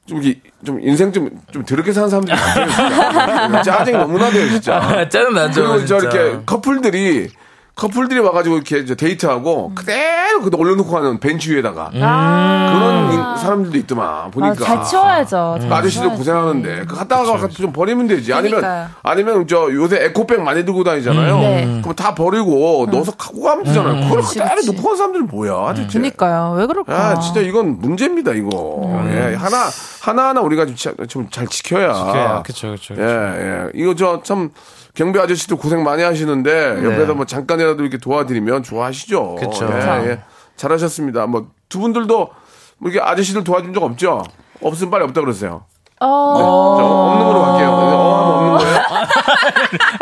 [0.06, 3.62] 좀, 이게 좀 인생 좀, 좀 더럽게 사는 사람들이 많아요.
[3.64, 5.08] 짜증이 너무나 돼요, 진짜.
[5.08, 5.62] 짜증 나죠.
[5.72, 5.98] 그리고 저.
[5.98, 7.30] 이렇게 커플들이
[7.76, 12.72] 커플들이 와가지고 이렇게 이제 데이트하고 그대로 그대 올려놓고 가는 벤치 위에다가 아.
[12.74, 14.54] 그런 인- 사람들도 있더만 아, 보니까.
[14.64, 15.58] 잘 치워야죠.
[15.60, 16.18] 잘그 아저씨들 치워야지.
[16.18, 18.34] 고생하는데 그 갔다가 가서 좀 버리면 되지.
[18.34, 18.88] 아니면 그러니까요.
[19.02, 21.38] 아니면 저 요새 에코백 많이 들고 다니잖아요.
[21.38, 21.78] 네.
[21.82, 24.04] 그럼 다 버리고 넣어서 갖고 가면 되잖아요.
[24.04, 24.72] 그걸 그치, 그대로 그치.
[24.72, 25.98] 놓고 간 사람들은 뭐야, 대체.
[25.98, 26.54] 그니까요.
[26.58, 26.92] 왜 그럴까?
[26.94, 28.82] 아, 진짜 이건 문제입니다, 이거.
[29.06, 29.68] 예, 하나,
[30.02, 31.94] 하나하나 우리가 좀 잘 지켜야.
[31.94, 32.42] 지켜야.
[32.42, 33.02] 그쵸, 그쵸, 그쵸.
[33.02, 33.70] 예, 예.
[33.74, 34.50] 이거 저 참
[34.94, 39.36] 경비 아저씨도 고생 많이 하시는데 옆에서 뭐 잠깐이라도 이렇게 도와드리면 좋아하시죠.
[39.36, 39.68] 그쵸.
[39.72, 40.20] 예, 예.
[40.56, 41.26] 잘하셨습니다.
[41.26, 42.30] 뭐 두 분들도
[42.78, 44.22] 뭐 이렇게 아저씨들 도와준 적 없죠?
[44.62, 45.62] 없으면 빨리 없다 그러세요.
[46.00, 47.68] 어, 자, 없는 걸로 갈게요.
[47.70, 47.94] 어, 하면
[48.34, 48.80] 없는 거예요?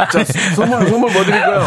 [0.11, 0.25] 자,
[0.57, 1.61] 선물, 선물 뭐 드릴까요?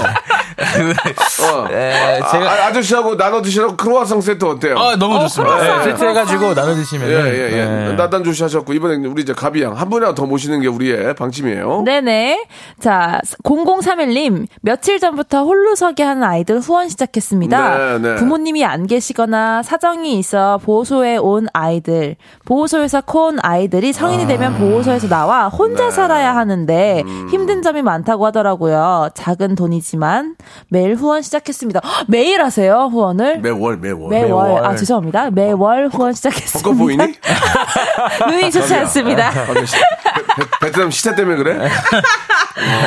[0.61, 1.67] 어.
[1.69, 4.77] 네, 제가 아, 아저씨하고 나눠 드시라고 크로와상 세트 어때요?
[4.77, 5.57] 아, 너무 좋습니다.
[5.57, 7.09] 크로아상, 네, 세트 해가지고 나눠 드시면.
[7.09, 7.93] 예, 예, 예.
[7.93, 11.83] 나단 조시하셨고, 이번에 우리 이제 가비양 한 분이라도 더 모시는 게 우리의 방침이에요.
[11.85, 12.45] 네네.
[12.79, 17.77] 자, 0031님, 며칠 전부터 홀로서기 하는 아이들 후원 시작했습니다.
[17.77, 18.15] 네, 네.
[18.15, 25.47] 부모님이 안 계시거나 사정이 있어 보호소에 온 아이들, 보호소에서 커온 아이들이 성인이 되면 보호소에서 나와
[25.47, 25.91] 혼자 네.
[25.91, 27.27] 살아야 하는데 음.
[27.31, 29.09] 힘든 점이 많다고 하더라고요.
[29.13, 30.35] 작은 돈이지만
[30.69, 31.81] 매일 후원 시작했습니다.
[31.83, 33.39] 헉, 매일 하세요, 후원을?
[33.39, 34.09] 매월, 매월.
[34.09, 34.65] 매월.
[34.65, 35.31] 아, 죄송합니다.
[35.31, 36.59] 매월 후원 시작했습니다.
[36.69, 37.03] 벚꽃 보이니?
[38.29, 39.29] 눈이 좋지 않습니다.
[39.29, 41.69] 아, 네, 시- 베- 베- 베트남 시차 때문에 그래?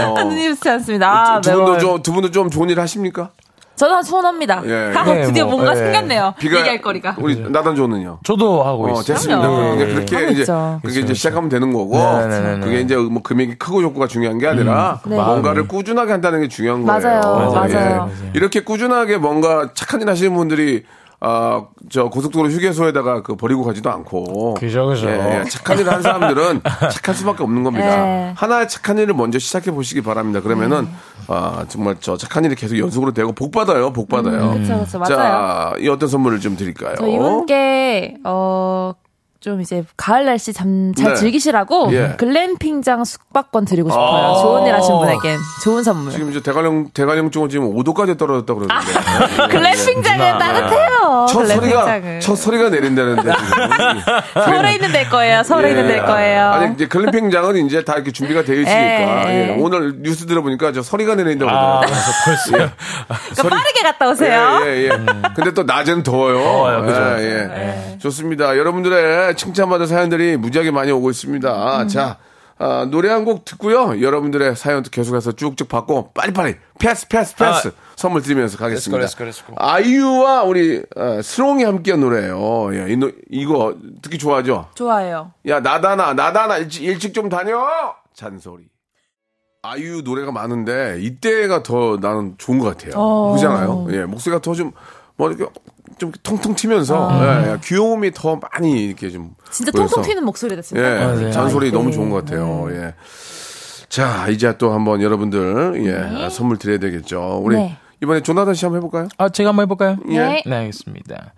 [0.07, 0.15] 어.
[0.25, 1.35] 눈이 좋지 않습니다.
[1.37, 1.79] 아, 두 분도 매월.
[1.81, 3.31] 좀, 두 분도 좀 좋은 일 하십니까?
[3.77, 4.63] 저는 후원합니다.
[4.67, 4.93] 예.
[4.95, 5.77] 아, 네, 드디어 뭐, 뭔가 예.
[5.77, 6.35] 생겼네요.
[6.39, 6.59] 비가.
[6.59, 7.17] 얘기할 거리가.
[7.19, 8.21] 우리 나단 조는요?
[8.25, 9.05] 저도 하고 어, 있어요.
[9.05, 9.41] 됐습니다.
[9.41, 9.75] 그럼요.
[9.75, 10.81] 이제 그렇게 하고 이제 있죠.
[10.85, 12.61] 그게 이제 시작하면 되는 거고 네, 네, 네, 네.
[12.61, 15.17] 그게 이제 뭐 금액이 크고 적고가 중요한 게 아니라 네.
[15.17, 17.01] 뭔가를 꾸준하게 한다는 게 중요한 거예요.
[17.01, 17.53] 맞아요.
[17.53, 18.11] 맞아요.
[18.35, 20.85] 이렇게 꾸준하게 뭔가 착한 일 하시는 분들이
[21.27, 24.55] 아, 저 고속도로 휴게소에다가 그 버리고 가지도 않고.
[24.55, 25.09] 그죠, 그죠.
[25.09, 25.45] 예, 예.
[25.49, 26.61] 착한 일을 하는 사람들은
[26.93, 27.87] 착할 수밖에 없는 겁니다.
[27.87, 28.35] 네.
[28.37, 30.43] 하나의 착한 일을 먼저 시작해 보시기 바랍니다.
[30.43, 30.87] 그러면은
[31.29, 33.93] 아, 정말 저 착한 일이 계속 연속으로 되고 복 받아요.
[33.93, 34.53] 복 받아요.
[34.53, 34.99] 그쵸, 그쵸.
[34.99, 35.17] 맞아요.
[35.17, 36.95] 자, 이 어떤 선물을 좀 드릴까요?
[36.99, 38.93] 저 이분께, 어,
[39.45, 41.17] 좀 이제 가을 날씨 잠, 잘 네.
[41.17, 42.15] 즐기시라고 예.
[42.17, 44.07] 글램핑장 숙박권 드리고 싶어요.
[44.07, 44.41] 아.
[44.41, 46.13] 좋은 일 하신 분에겐 좋은 선물.
[46.13, 48.75] 지금 이제 대관령 대관령 쪽은 지금 5도까지 떨어졌다 그러는데.
[48.75, 49.49] 예, 예.
[49.53, 51.27] 글램핑장은 따뜻해요.
[51.29, 52.21] 첫 소리가.
[52.21, 53.45] 첫 소리가 내린다는데 지금.
[54.45, 55.43] 서울에 있는 될 거예요.
[55.43, 56.47] 서울에 있는 될 거예요.
[56.49, 59.49] 아니 이제 글램핑장은 이제 다 이렇게 준비가 되어 있으니까 예.
[59.51, 62.15] 예, 오늘 뉴스 들어보니까 저 소리가 내린다고 아, 그러더라고요.
[62.25, 62.71] 벌써요.
[63.37, 64.61] 그러니까 빠르게 갔다 오세요.
[64.65, 64.89] 예, 예, 예.
[65.37, 66.39] 근데 또 낮엔 더워요.
[66.43, 67.01] 더워요, 그죠.
[67.19, 67.51] 예,
[67.93, 67.99] 예.
[67.99, 68.57] 좋습니다.
[68.57, 71.83] 여러분들의 칭찬받은 사연들이 무지하게 많이 오고 있습니다.
[71.83, 71.89] 음.
[71.89, 72.19] 자,
[72.59, 74.01] 아, 노래 한 곡 듣고요.
[74.01, 77.71] 여러분들의 사연도 계속해서 쭉쭉 받고 빨리빨리 패스, 패스, 패스 아.
[77.97, 79.05] 선물 드리면서 가겠습니다.
[79.05, 79.55] Let's go, let's go, let's go.
[79.59, 82.75] 아이유와 우리 어, 슬옹이 함께한 노래예요.
[82.77, 84.69] 예, 이 노, 이거 듣기 좋아하죠?
[84.75, 85.33] 좋아요.
[85.49, 87.67] 야 나단아 나단아 일찍, 일찍 좀 다녀
[88.15, 88.65] 잔소리
[89.63, 93.33] 아이유 노래가 많은데 이때가 더 나는 좋은 것 같아요 어.
[93.33, 94.73] 그잖아요 예 목소리가 더 좀
[95.17, 95.47] 뭐 이렇게
[95.99, 99.97] 좀 통통 튀면서 예, 예, 귀여움이 더 많이 이렇게 좀 진짜 보여서.
[99.97, 100.83] 통통 튀는 목소리다, 진짜.
[100.83, 101.31] 예 맞아요.
[101.31, 101.91] 잔소리 아, 너무.
[101.93, 102.95] 좋은 것 같아요 예.
[103.89, 107.77] 자 이제 또 한번 여러분들 예 아, 선물 드려야 되겠죠 우리 네.
[108.03, 109.97] 이번에 조나단 씨 한번 해볼까요 아, 제가 한번 해볼까요?
[110.07, 110.43] 네.
[110.45, 111.33] 네, 알겠습니다.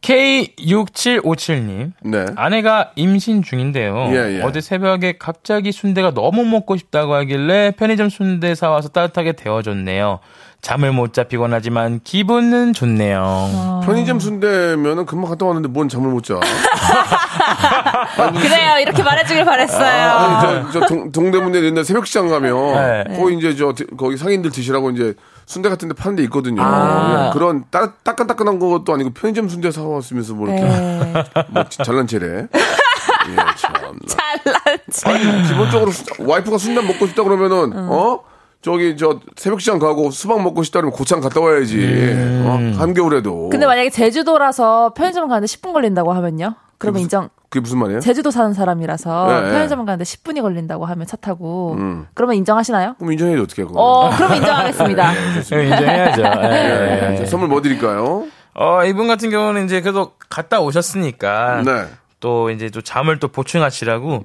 [0.00, 1.92] K6757님.
[2.02, 4.08] 네 아내가 임신 중인데요.
[4.12, 4.42] 예, 예.
[4.42, 10.20] 어제 새벽에 갑자기 순대가 너무 먹고 싶다고 하길래 편의점 순대 사와서 따뜻하게 데워줬네요.
[10.60, 13.80] 잠을 못 잡히곤 하지만 기분은 좋네요.
[13.84, 16.40] 편의점 순대면은 금방 갔다 왔는데 뭔 잠을 못 자.
[18.40, 18.78] 그래요.
[18.80, 20.10] 이렇게 말해주길 바랬어요.
[20.10, 23.04] 아니, 저, 저 동, 동대문에 옛날 새벽시장 가면 네.
[23.16, 25.14] 거기 이제 저 드- 거기 상인들 드시라고 이제
[25.46, 26.60] 순대 같은 데 파는 데 있거든요.
[26.62, 27.28] 아.
[27.28, 31.24] 예, 그런 따, 따끈따끈한 것도 아니고 편의점 순대 사왔으면서 뭐 이렇게 네.
[31.48, 32.26] 뭐 잘난 체래.
[32.48, 33.72] 예, 참.
[34.08, 35.08] 잘났지.
[35.08, 38.20] 아니, 기본적으로 수- 와이프가 순대 먹고 싶다 그러면은 어?
[38.60, 42.42] 저기 저 새벽시장 가고 수박 먹고 싶다 그러면 고창 갔다 와야지.
[42.44, 42.58] 어?
[42.78, 43.48] 한겨울에도.
[43.50, 46.54] 근데 만약에 제주도라서 편의점 가는데 10분 걸린다고 하면요?
[46.78, 47.28] 그러면 인정.
[47.50, 48.00] 그게 무슨 말이에요?
[48.00, 49.50] 제주도 사는 사람이라서 네, 네.
[49.52, 51.76] 편의점 가는데 10분이 걸린다고 하면 차 타고
[52.14, 52.94] 그러면 인정하시나요?
[52.98, 53.80] 그럼 인정해야지 어떻게 해, 그거.
[53.80, 55.12] 어, 그럼 인정하겠습니다.
[55.50, 56.22] 네, 인정해야죠.
[56.52, 57.16] 예, 예.
[57.16, 58.26] 자, 선물 뭐 드릴까요?
[58.54, 61.86] 어, 이분 같은 경우는 이제 그래도 갔다 오셨으니까 네.
[62.20, 64.24] 또 이제 또 잠을 또 보충하시라고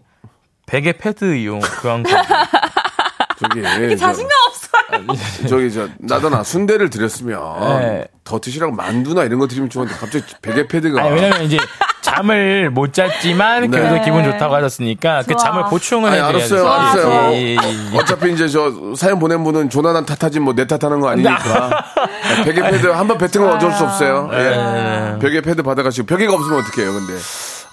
[0.65, 2.12] 베개 패드 이용 교환권.
[3.39, 5.48] 저기 자신감 없어요.
[5.48, 7.39] 저기 저 나다나 순대를 드렸으면
[7.80, 8.06] 네.
[8.24, 11.58] 더 드시라고 만두나 이런 거 드리면 좋은데 갑자기 베개 패드가 아니, 왜냐면 이제
[12.02, 14.02] 잠을 못 잤지만 그래도 네.
[14.04, 15.38] 기분 좋다고 하셨으니까 그 좋아.
[15.38, 16.67] 잠을 보충을 해드려야죠.
[16.67, 17.32] 알았어요, 알았어요.
[17.34, 17.58] 예, 예,
[17.93, 17.98] 예.
[17.98, 21.86] 어차피 이제 저 사연 보낸 분은 조나단 탓하지 뭐 내 탓하는 거 아니니까
[22.46, 24.30] 베개 패드 한 번 뱉은 건 어쩔 수 없어요.
[24.34, 25.17] 예.
[25.19, 27.13] 베개 패드 받아가시고 베개가 없으면 어떡해요 근데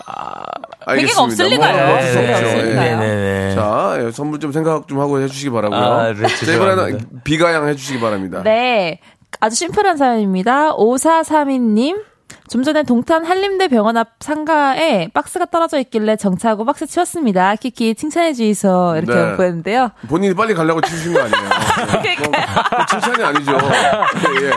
[0.07, 1.73] 베개가 없을 알겠습니다.
[1.73, 1.87] 리가요.
[1.87, 2.47] 뭐, 없을 리가 없죠.
[2.47, 2.71] 없을 예.
[2.71, 2.99] 리가요.
[2.99, 3.55] 네네네.
[3.55, 5.79] 자, 예, 선물 좀 생각 좀 하고 해주시기 바라고요.
[5.79, 7.01] 아, 네, 자, 이번에는.
[7.25, 8.43] 비가양 해주시기 바랍니다.
[8.43, 9.01] 네.
[9.41, 10.75] 아주 심플한 사연입니다.
[10.77, 12.05] 5432님.
[12.49, 17.55] 좀 전에 동탄 한림대 병원 앞 상가에 박스가 떨어져 있길래 정차하고 박스 치웠습니다.
[17.57, 19.37] 키키 칭찬해 주이소 이렇게 네.
[19.37, 19.91] 보냈는데요.
[20.09, 21.45] 본인이 빨리 가려고 치우신 거 아니에요?
[22.07, 22.15] 예.
[22.17, 23.53] 그거 칭찬이 아니죠.
[23.53, 24.51] 예, 예.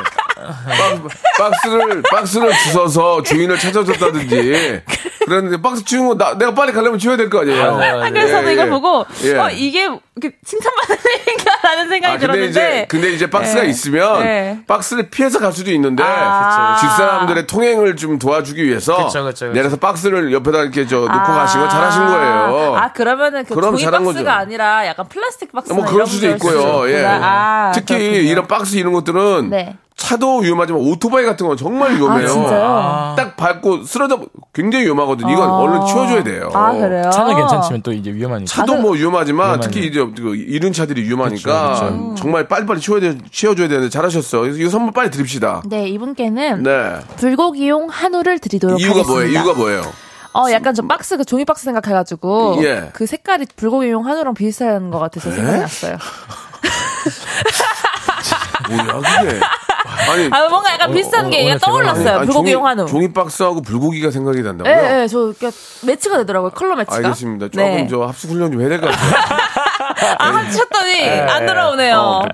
[1.38, 4.82] 박, 스를 박스를 주워서 주인을 찾아줬다든지.
[5.26, 7.80] 그랬는데 박스 거 나, 내가 빨리 가려면 치워야 될 거 아니에요?
[7.80, 8.70] 아, 그래서 저도 예, 이걸 예.
[8.70, 9.38] 보고 예.
[9.38, 13.70] 어, 이게 이렇게 칭찬받는 일인가라는 생각이 아, 근데 들었는데 이제, 근데 이제 박스가 예.
[13.70, 14.60] 있으면 예.
[14.68, 16.76] 박스를 피해서 갈 수도 있는데 아.
[16.80, 19.54] 뒷사람들의 통행을 좀 도와주기 위해서 그쵸, 그쵸, 그쵸.
[19.54, 21.24] 내려서 박스를 옆에다 이렇게 저 놓고 아.
[21.24, 22.76] 가신 건 잘하신 거예요.
[22.78, 24.30] 아 그러면은 그 그럼 종이 잘한 박스가 거죠.
[24.42, 26.90] 아니라 약간 플라스틱 박스 뭐 그럴 수도 있고요.
[26.92, 27.06] 예.
[27.06, 28.20] 아, 특히 그렇군요.
[28.30, 29.78] 이런 박스 이런 것들은 네.
[30.04, 32.28] 차도 위험하지만 오토바이 같은 건 정말 위험해요.
[32.28, 33.14] 아, 진짜요?
[33.16, 34.20] 딱 밟고 쓰러져
[34.52, 35.32] 굉장히 위험하거든요.
[35.32, 35.54] 이건 아.
[35.54, 36.50] 얼른 치워줘야 돼요.
[36.54, 37.10] 아 그래요?
[37.10, 38.52] 차는 괜찮지만 또 이제 위험하니까.
[38.54, 39.62] 차도 뭐 위험하지만 위험하네.
[39.66, 42.16] 특히 이제 그 이륜 차들이 위험하니까 그쵸, 음.
[42.18, 44.42] 정말 빨리빨리 치워야 돼, 치워줘야 되는데 잘하셨어.
[44.42, 45.62] 그래서 이 선물 빨리 드립시다.
[45.66, 47.00] 네 이분께는 네.
[47.16, 49.14] 불고기용 한우를 드리도록 이유가 하겠습니다.
[49.14, 49.32] 뭐예요?
[49.32, 49.84] 이유가 뭐예요?
[50.36, 52.90] 어 약간 좀 박스 그 종이 박스 생각해가지고 예.
[52.92, 55.36] 그 색깔이 불고기용 한우랑 비슷한 것 같아서 네?
[55.38, 55.98] 생각이 났어요.
[58.70, 59.40] 뭐야 그게?
[60.12, 62.16] 아니 아 뭔가 약간 어, 비슷한 어, 게 오늘 떠올랐어요.
[62.18, 62.86] 아니, 불고기용 한우.
[62.88, 64.74] 종이 박스하고 불고기가 생각이 난다고요?
[64.74, 65.50] 예, 예, 저 이렇게
[65.86, 66.52] 매치가 되더라고요.
[66.52, 66.96] 컬러 매치가.
[66.98, 67.48] 알겠습니다.
[67.50, 67.88] 조금 네.
[67.90, 69.14] 저 합숙 훈련 좀 해야 될 것 같아요.
[70.20, 71.98] 아, 하셨더니 안 돌아오네요.
[71.98, 72.26] 어,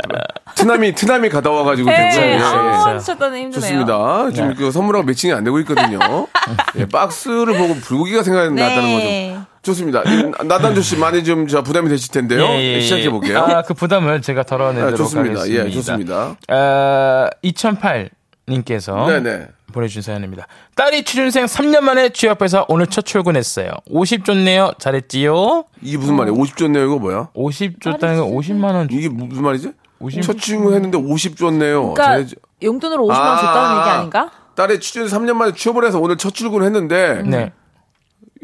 [0.56, 2.94] 트남이 트남이 갔다 와가지고 예, 되게, 예, 아, 예.
[2.94, 3.52] 하셨더니 힘드네요.
[3.62, 4.30] 좋습니다.
[4.34, 6.00] 지금 그 선물하고 매칭이 안 되고 있거든요.
[6.78, 8.62] 예, 박스를 보고 불고기가 생각이 네.
[8.62, 8.94] 났다는
[9.34, 9.39] 거죠.
[9.62, 10.02] 좋습니다.
[10.04, 12.48] 이 나단조 씨 많이 좀 저 부담이 되실 텐데요.
[12.48, 13.40] 네, 시작해 볼게요.
[13.40, 15.40] 아, 그 부담을 제가 덜어내도록 아, 좋습니다.
[15.42, 15.66] 하겠습니다.
[15.66, 16.36] 예, 좋습니다.
[16.50, 18.10] 어, 2008
[18.48, 19.48] 님께서 네네.
[19.74, 20.48] 보내주신 사연입니다.
[20.76, 23.70] 딸이 취준생 3년 만에 취업해서 오늘 첫 출근했어요.
[23.92, 24.72] 50 줬네요.
[24.80, 25.66] 잘했지요?
[25.82, 26.36] 이게 무슨 말이에요?
[26.40, 26.86] 50 줬네요.
[26.86, 27.30] 이거 뭐야?
[27.36, 28.88] 50 줬다는 건 50만 원.
[28.92, 29.72] 이게 무슨 말이지?
[30.02, 31.94] 50첫 친구 했는데 50 줬네요.
[31.94, 32.36] 그러니까 잘했지.
[32.64, 34.32] 용돈으로 50만 원 줬다는 얘기 아닌가?
[34.56, 37.52] 딸의 취준 3년 만에 취업을 해서 오늘 첫 출근했는데 네.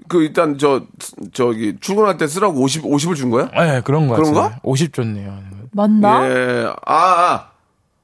[0.07, 0.81] 그 일단 저
[1.33, 3.49] 저기 출근할 때 쓰라고 50 50을 준 거야?
[3.55, 4.41] 네, 그런 거 그런가?
[4.43, 4.59] 같아요.
[4.63, 5.33] 50 줬네요.
[5.71, 6.27] 맞나?
[6.29, 6.67] 예.
[6.85, 7.47] 아, 아.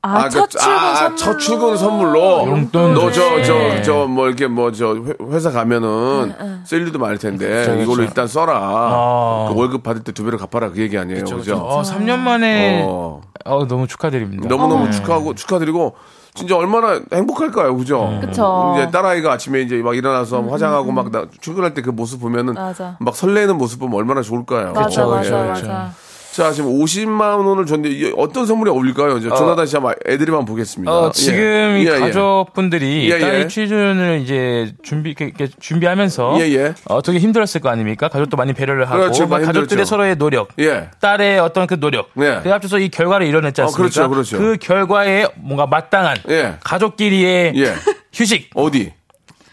[0.04, 1.16] 아, 첫 그, 출근 아, 선물로.
[1.16, 3.84] 첫 출근 선물로 용돈 너 저저 네.
[3.84, 4.96] 저뭐 이렇게 뭐 저
[5.30, 6.34] 회사 가면은
[6.66, 8.02] 쓸 일도 많을 텐데 그쵸, 이걸로 그쵸.
[8.02, 8.58] 일단 써라.
[8.60, 9.46] 아.
[9.50, 11.24] 그 월급 받을 때 두 배로 갚아라 그 얘기 아니에요.
[11.26, 13.22] 그죠 어, 3년 만에 어.
[13.46, 14.48] 어, 너무 축하드립니다.
[14.50, 14.92] 너무너무 네.
[14.92, 15.96] 축하하고 축하드리고
[16.34, 18.18] 진짜 얼마나 행복할까요, 그죠?
[18.22, 18.74] 그쵸.
[18.74, 22.96] 이제 딸아이가 아침에 이제 막 일어나서 화장하고 막 나- 출근할 때 그 모습 보면은 맞아.
[23.00, 24.74] 막 설레는 모습 보면 얼마나 좋을까요?
[24.74, 25.92] 맞아, 그쵸, 맞아, 그쵸, 맞아.
[26.32, 29.18] 자, 지금 50만 원을 줬는데 어떤 선물이 어울릴까요?
[29.18, 30.92] 이제 조나단 씨 한번 애드립 한번 보겠습니다.
[30.92, 31.40] 어, 지금
[31.78, 31.82] 예.
[31.82, 32.00] 이 예, 예.
[32.00, 33.20] 가족분들이 예, 예.
[33.20, 36.74] 딸 취준을 이제 준비 이렇게- 준비하면서 예, 예.
[36.86, 38.08] 어, 되게 힘들었을 거 아닙니까?
[38.08, 39.86] 가족도 많이 배려를 하고 그렇죠, 많이 가족들의 힘들었죠.
[39.90, 40.90] 서로의 노력, 예.
[41.02, 42.40] 딸의 어떤 그 노력, 네.
[42.44, 44.08] 그 합쳐서 이 결과를 이뤄냈지 어, 않습니까?
[44.08, 44.38] 그렇죠, 그렇죠.
[44.38, 46.56] 그 결과에 뭔가 마땅한 예.
[46.64, 47.74] 가족끼리의 예.
[48.14, 48.94] 휴식, 어디?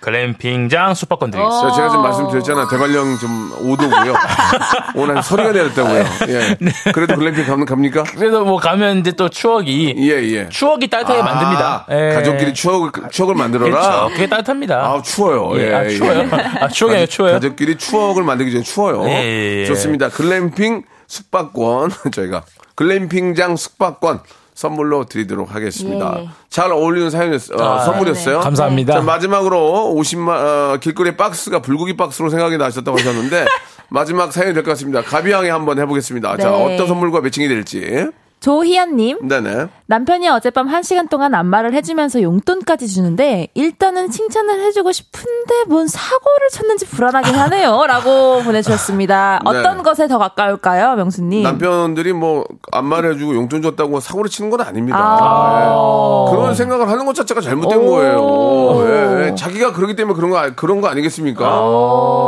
[0.00, 1.70] 글램핑장 수박권 드리겠습니다.
[1.70, 2.68] 자, 제가 지금 말씀드렸잖아요.
[2.68, 4.14] 대관령 좀 5도고요.
[4.94, 6.04] 오늘 한 서리가 내렸다고요.
[6.28, 6.56] 예.
[6.60, 6.70] 네.
[6.94, 8.04] 그래도 글램핑 가면 갑니까?
[8.04, 10.48] 그래서 뭐 가면 이제 또 추억이 예, 예.
[10.48, 11.86] 추억이 따뜻하게 만듭니다.
[11.88, 12.14] 아, 예.
[12.14, 13.70] 가족끼리 추억을, 추억을 만들어라.
[13.70, 14.08] 그렇죠.
[14.14, 14.76] 그게 따뜻합니다.
[14.76, 15.50] 아, 추워요.
[15.58, 15.90] 예, 예, 아, 예.
[15.90, 16.28] 추워요.
[16.60, 17.32] 아, 추억이 아니라 추워요.
[17.34, 19.04] 가족끼리 추억을 만들기 전에 추워요.
[19.08, 19.66] 예, 예, 예.
[19.66, 20.08] 좋습니다.
[20.10, 22.42] 글램핑 숙박권 저희가
[22.76, 24.20] 글램핑장 숙박권
[24.62, 26.16] 선물로 드리도록 하겠습니다.
[26.18, 26.28] 예.
[26.50, 28.40] 잘 어울리는 사연이었, 어, 아, 선물이었어요.
[28.40, 28.94] 감사합니다.
[28.94, 33.44] 자, 마지막으로 50만, 어, 길거리 박스가 불고기 박스로 생각이 나셨다고 하셨는데,
[33.88, 35.00] 마지막 사연이 될 것 같습니다.
[35.02, 36.38] 가비양에 한번 해보겠습니다.
[36.38, 36.74] 자, 네.
[36.74, 38.08] 어떤 선물과 매칭이 될지.
[38.40, 39.68] 조희연님, 네네.
[39.92, 46.48] 남편이 어젯밤 한 시간 동안 안마를 해주면서 용돈까지 주는데 일단은 칭찬을 해주고 싶은데 뭔 사고를
[46.52, 47.84] 쳤는지 불안하긴 하네요.
[47.88, 49.40] 라고 보내주셨습니다.
[49.42, 49.48] 네.
[49.60, 51.42] 어떤 것에 더 가까울까요, 명수님?
[51.42, 54.98] 남편들이 뭐, 안마를 해주고 용돈 줬다고 사고를 치는 건 아닙니다.
[55.00, 56.26] 아.
[56.28, 56.36] 예.
[56.36, 57.86] 그런 생각을 하는 것 자체가 잘못된 오.
[57.86, 58.90] 거예요.
[58.90, 59.34] 예, 예.
[59.34, 61.44] 자기가 그러기 때문에 그런 거, 아- 그런 거 아니겠습니까?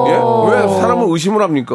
[0.07, 0.13] 예?
[0.51, 1.75] 왜 사람을 의심을 합니까?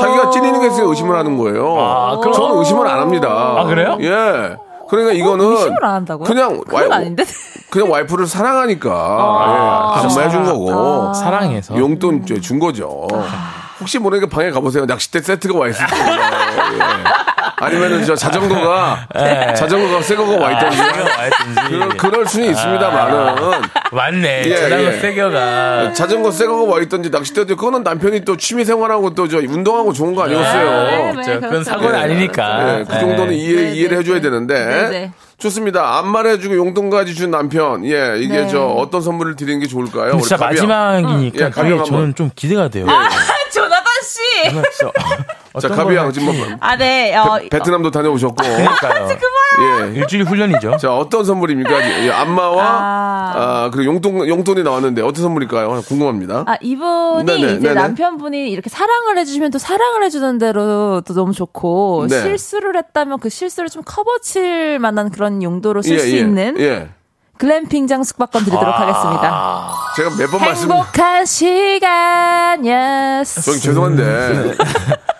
[0.00, 1.76] 자기가 찔리는 게 있으니까 의심을 하는 거예요.
[1.78, 3.28] 아, 그럼- 저는 의심을 안 합니다.
[3.58, 3.98] 아, 그래요?
[4.00, 4.56] 예.
[4.96, 5.44] 그러니까 이거는.
[5.44, 6.26] 의심을 안 한다고요?
[6.26, 7.24] 그냥 그건 아닌데.
[7.70, 9.94] 그냥 와이프를 사랑하니까 아.
[9.96, 11.76] 예, 안마 해 준 거고 사랑해서.
[11.76, 13.06] 용돈 준 거죠.
[13.84, 14.86] 혹시 모르니까 방에 가보세요.
[14.86, 16.06] 낚싯대 세트가 와 있을 거예요.
[16.14, 16.78] 예.
[17.56, 19.06] 아니면은 저 자전거가
[19.56, 20.88] 자전거가 새 거가 와 있던지 네.
[20.88, 21.70] 있던지.
[21.70, 24.42] 그럴, 그럴 수는 있습니다만은 맞네.
[24.46, 24.92] 예, 자전거 예.
[25.00, 25.92] 세겨가.
[25.92, 30.14] 자전거 새 거가 와 있던지 낚싯대도 그거는 남편이 또 취미 생활하고 또 저 운동하고 좋은
[30.14, 30.82] 거 아니었어요.
[30.84, 31.30] 네, 그렇죠.
[31.32, 31.64] 네, 그건.
[31.64, 32.78] 사고는 아니니까.
[32.80, 33.36] 예, 그 정도는 예.
[33.36, 34.20] 이해, 네, 이해를 네, 해줘야 네.
[34.22, 34.64] 되는데.
[34.64, 35.12] 네, 네.
[35.38, 35.98] 좋습니다.
[35.98, 37.84] 안 말 해주고 용돈까지 준 남편.
[37.84, 38.48] 예, 이게 네.
[38.48, 40.18] 저 어떤 선물을 드리는 게 좋을까요?
[40.20, 40.36] 진짜.
[40.36, 41.84] 마지막이니까 예, 한번.
[41.84, 42.86] 저는 좀 기대가 돼요.
[42.88, 43.08] 아,
[44.74, 44.90] 자,
[45.52, 46.46] 어떤 가비양 걸 지금 뭐.
[46.60, 47.14] 아, 네.
[47.16, 48.34] 어, 베, 트남도 다녀오셨고.
[48.34, 49.08] 그러니까요.
[49.60, 49.98] 예.
[49.98, 50.78] 일주일 훈련이죠.
[50.78, 52.04] 자, 어떤 선물입니까?
[52.06, 53.32] 예, 안마와, 아.
[53.36, 55.82] 아, 그리고 용돈, 용돈이 나왔는데 어떤 선물일까요?
[55.82, 56.44] 궁금합니다.
[56.46, 57.74] 아, 이분이 네네, 이제 네네.
[57.74, 62.20] 남편분이 이렇게 사랑을 해 주시면 또 사랑을 해 주는 대로 또 너무 좋고 네.
[62.20, 66.88] 실수를 했다면 그 실수를 좀 커버칠 만한 그런 용도로 쓸수 예, 예, 있는 예.
[67.38, 68.80] 글램핑장 숙박권 드리도록 아.
[68.80, 69.72] 하겠습니다.
[69.96, 72.60] 제가 몇 번 말씀, 행복한 시간이었어.
[73.42, 74.56] 저기 죄송한데.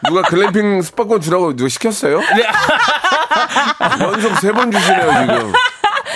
[0.08, 2.20] 누가 글램핑 숙박권 주라고 누가 시켰어요?
[4.00, 5.52] 연속 세 번 주시네요, 지금.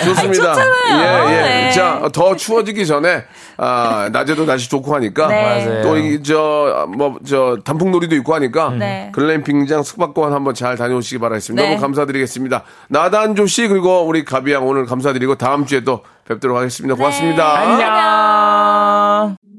[0.05, 0.55] 좋습니다.
[0.91, 1.41] 예, 예.
[1.41, 1.71] 네.
[1.71, 3.23] 자, 더 추워지기 전에,
[3.57, 5.27] 아, 낮에도 날씨 좋고 하니까.
[5.27, 5.41] 네.
[5.41, 5.81] 맞아요.
[5.83, 8.73] 또, 이, 저, 뭐, 저, 단풍놀이도 있고 하니까.
[8.77, 9.09] 네.
[9.13, 11.61] 글램핑장 숙박권 한번 잘 다녀오시기 바라겠습니다.
[11.61, 11.69] 네.
[11.69, 12.63] 너무 감사드리겠습니다.
[12.89, 16.95] 나단조 씨, 그리고 우리 가비양 오늘 감사드리고 다음 주에 또 뵙도록 하겠습니다.
[16.95, 17.59] 고맙습니다.
[17.59, 19.58] 안녕.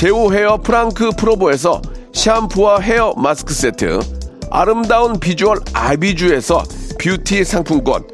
[0.00, 1.82] 제오 헤어 프랑크 프로보에서
[2.14, 4.00] 샴푸와 헤어 마스크 세트,
[4.50, 6.64] 아름다운 비주얼 아비주에서
[6.98, 8.04] 뷰티 상품권,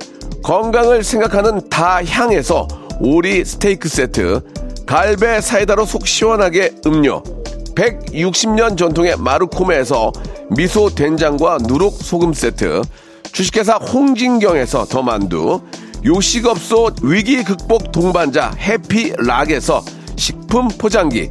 [0.43, 2.67] 건강을 생각하는 다향에서
[2.99, 4.41] 오리 스테이크 세트,
[4.85, 7.23] 갈배 사이다로 속 시원하게 음료,
[7.77, 10.11] 160년 전통의 마르코메에서
[10.57, 12.83] 미소 된장과 누룩 소금 세트,
[13.31, 15.61] 주식회사 홍진경에서 더 만두,
[16.05, 19.85] 요식업소 위기 극복 동반자 해피락에서
[20.17, 21.31] 식품 포장기,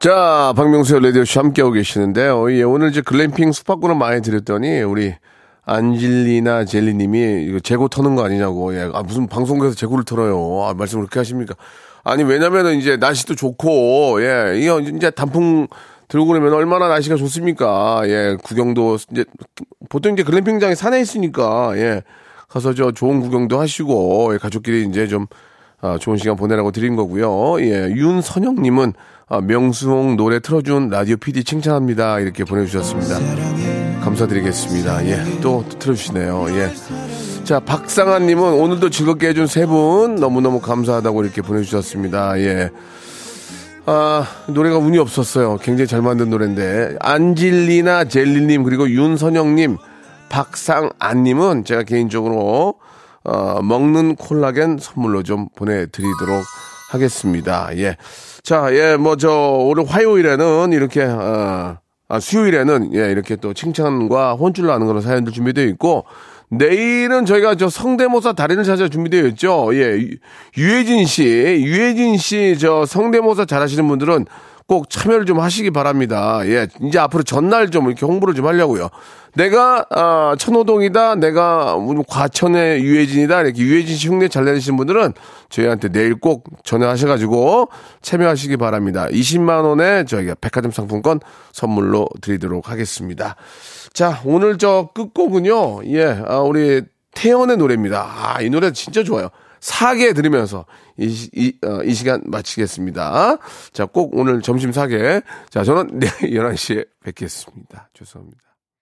[0.00, 2.50] 자, 박명수의 라디오쇼 함께하고 계시는데요.
[2.54, 5.14] 예, 오늘 이제 글램핑 숙박권을 많이 드렸더니, 우리
[5.66, 8.74] 안질리나 젤리님이 이거 재고 터는 거 아니냐고.
[8.74, 10.64] 예, 아, 무슨 방송국에서 재고를 털어요.
[10.64, 11.54] 아, 말씀 그렇게 하십니까?
[12.02, 15.66] 아니, 왜냐면은 이제 날씨도 좋고, 예, 이거 이제 단풍
[16.08, 18.00] 들고 그러면 얼마나 날씨가 좋습니까?
[18.06, 19.26] 예, 구경도, 이제,
[19.90, 22.04] 보통 이제 글램핑장이 산에 있으니까, 예,
[22.48, 25.26] 가서 저 좋은 구경도 하시고, 예, 가족끼리 이제 좀,
[25.82, 27.60] 아, 좋은 시간 보내라고 드린 거고요.
[27.60, 28.94] 예, 윤선영님은
[29.32, 32.18] 아, 명수홍 노래 틀어준 라디오 PD 칭찬합니다.
[32.18, 34.00] 이렇게 보내주셨습니다.
[34.00, 35.06] 감사드리겠습니다.
[35.06, 36.46] 예, 또 틀어주시네요.
[36.50, 36.72] 예.
[37.44, 42.40] 자, 박상아님은 오늘도 즐겁게 해준 세 분 너무너무 감사하다고 이렇게 보내주셨습니다.
[42.40, 42.70] 예.
[43.86, 45.58] 아, 노래가 운이 없었어요.
[45.58, 46.96] 굉장히 잘 만든 노래인데.
[47.00, 49.76] 안질리나 젤리님, 그리고 윤선영님,
[50.28, 52.74] 박상안님은 제가 개인적으로,
[53.22, 56.42] 어, 먹는 콜라겐 선물로 좀 보내드리도록
[56.94, 57.70] 하겠습니다.
[57.76, 57.96] 예.
[58.42, 64.66] 자, 예, 뭐, 저, 오늘 화요일에는 이렇게, 어, 아, 수요일에는, 예, 이렇게 또 칭찬과 혼쭐
[64.66, 66.04] 나는 그런 사연들 준비되어 있고,
[66.50, 69.70] 내일은 저희가 저 성대모사 달인을 찾아 준비되어 있죠.
[69.74, 69.98] 예.
[70.00, 70.16] 유-
[70.58, 74.26] 유혜진 씨, 유혜진 씨 저 성대모사 잘하시는 분들은
[74.70, 76.42] 꼭 참여를 좀 하시기 바랍니다.
[76.44, 76.68] 예.
[76.80, 78.88] 이제 앞으로 전날 좀 이렇게 홍보를 좀 하려고요.
[79.34, 81.16] 내가 아, 천호동이다.
[81.16, 83.40] 내가 뭐 과천의 유혜진이다.
[83.40, 85.14] 이렇게 유혜진 씨 흉내 잘 내시는 분들은
[85.48, 87.68] 저희한테 내일 꼭 전화하셔가지고
[88.02, 89.08] 참여하시기 바랍니다.
[89.10, 91.18] 20만 원에 저희가 백화점 상품권
[91.50, 93.34] 선물로 드리도록 하겠습니다.
[93.92, 95.80] 자, 오늘 저 끝곡은요.
[95.86, 96.82] 예, 아, 우리
[97.16, 98.08] 태연의 노래입니다.
[98.08, 99.30] 아, 이 노래 진짜 좋아요.
[99.60, 100.66] 사계 들으면서
[100.98, 103.38] 이, 시- 이, 어, 이 시간 마치겠습니다.
[103.72, 105.20] 자, 꼭 오늘 점심 사계.
[105.50, 107.88] 자, 저는 내일 11시에 뵙겠습니다.
[107.94, 108.40] 죄송합니다.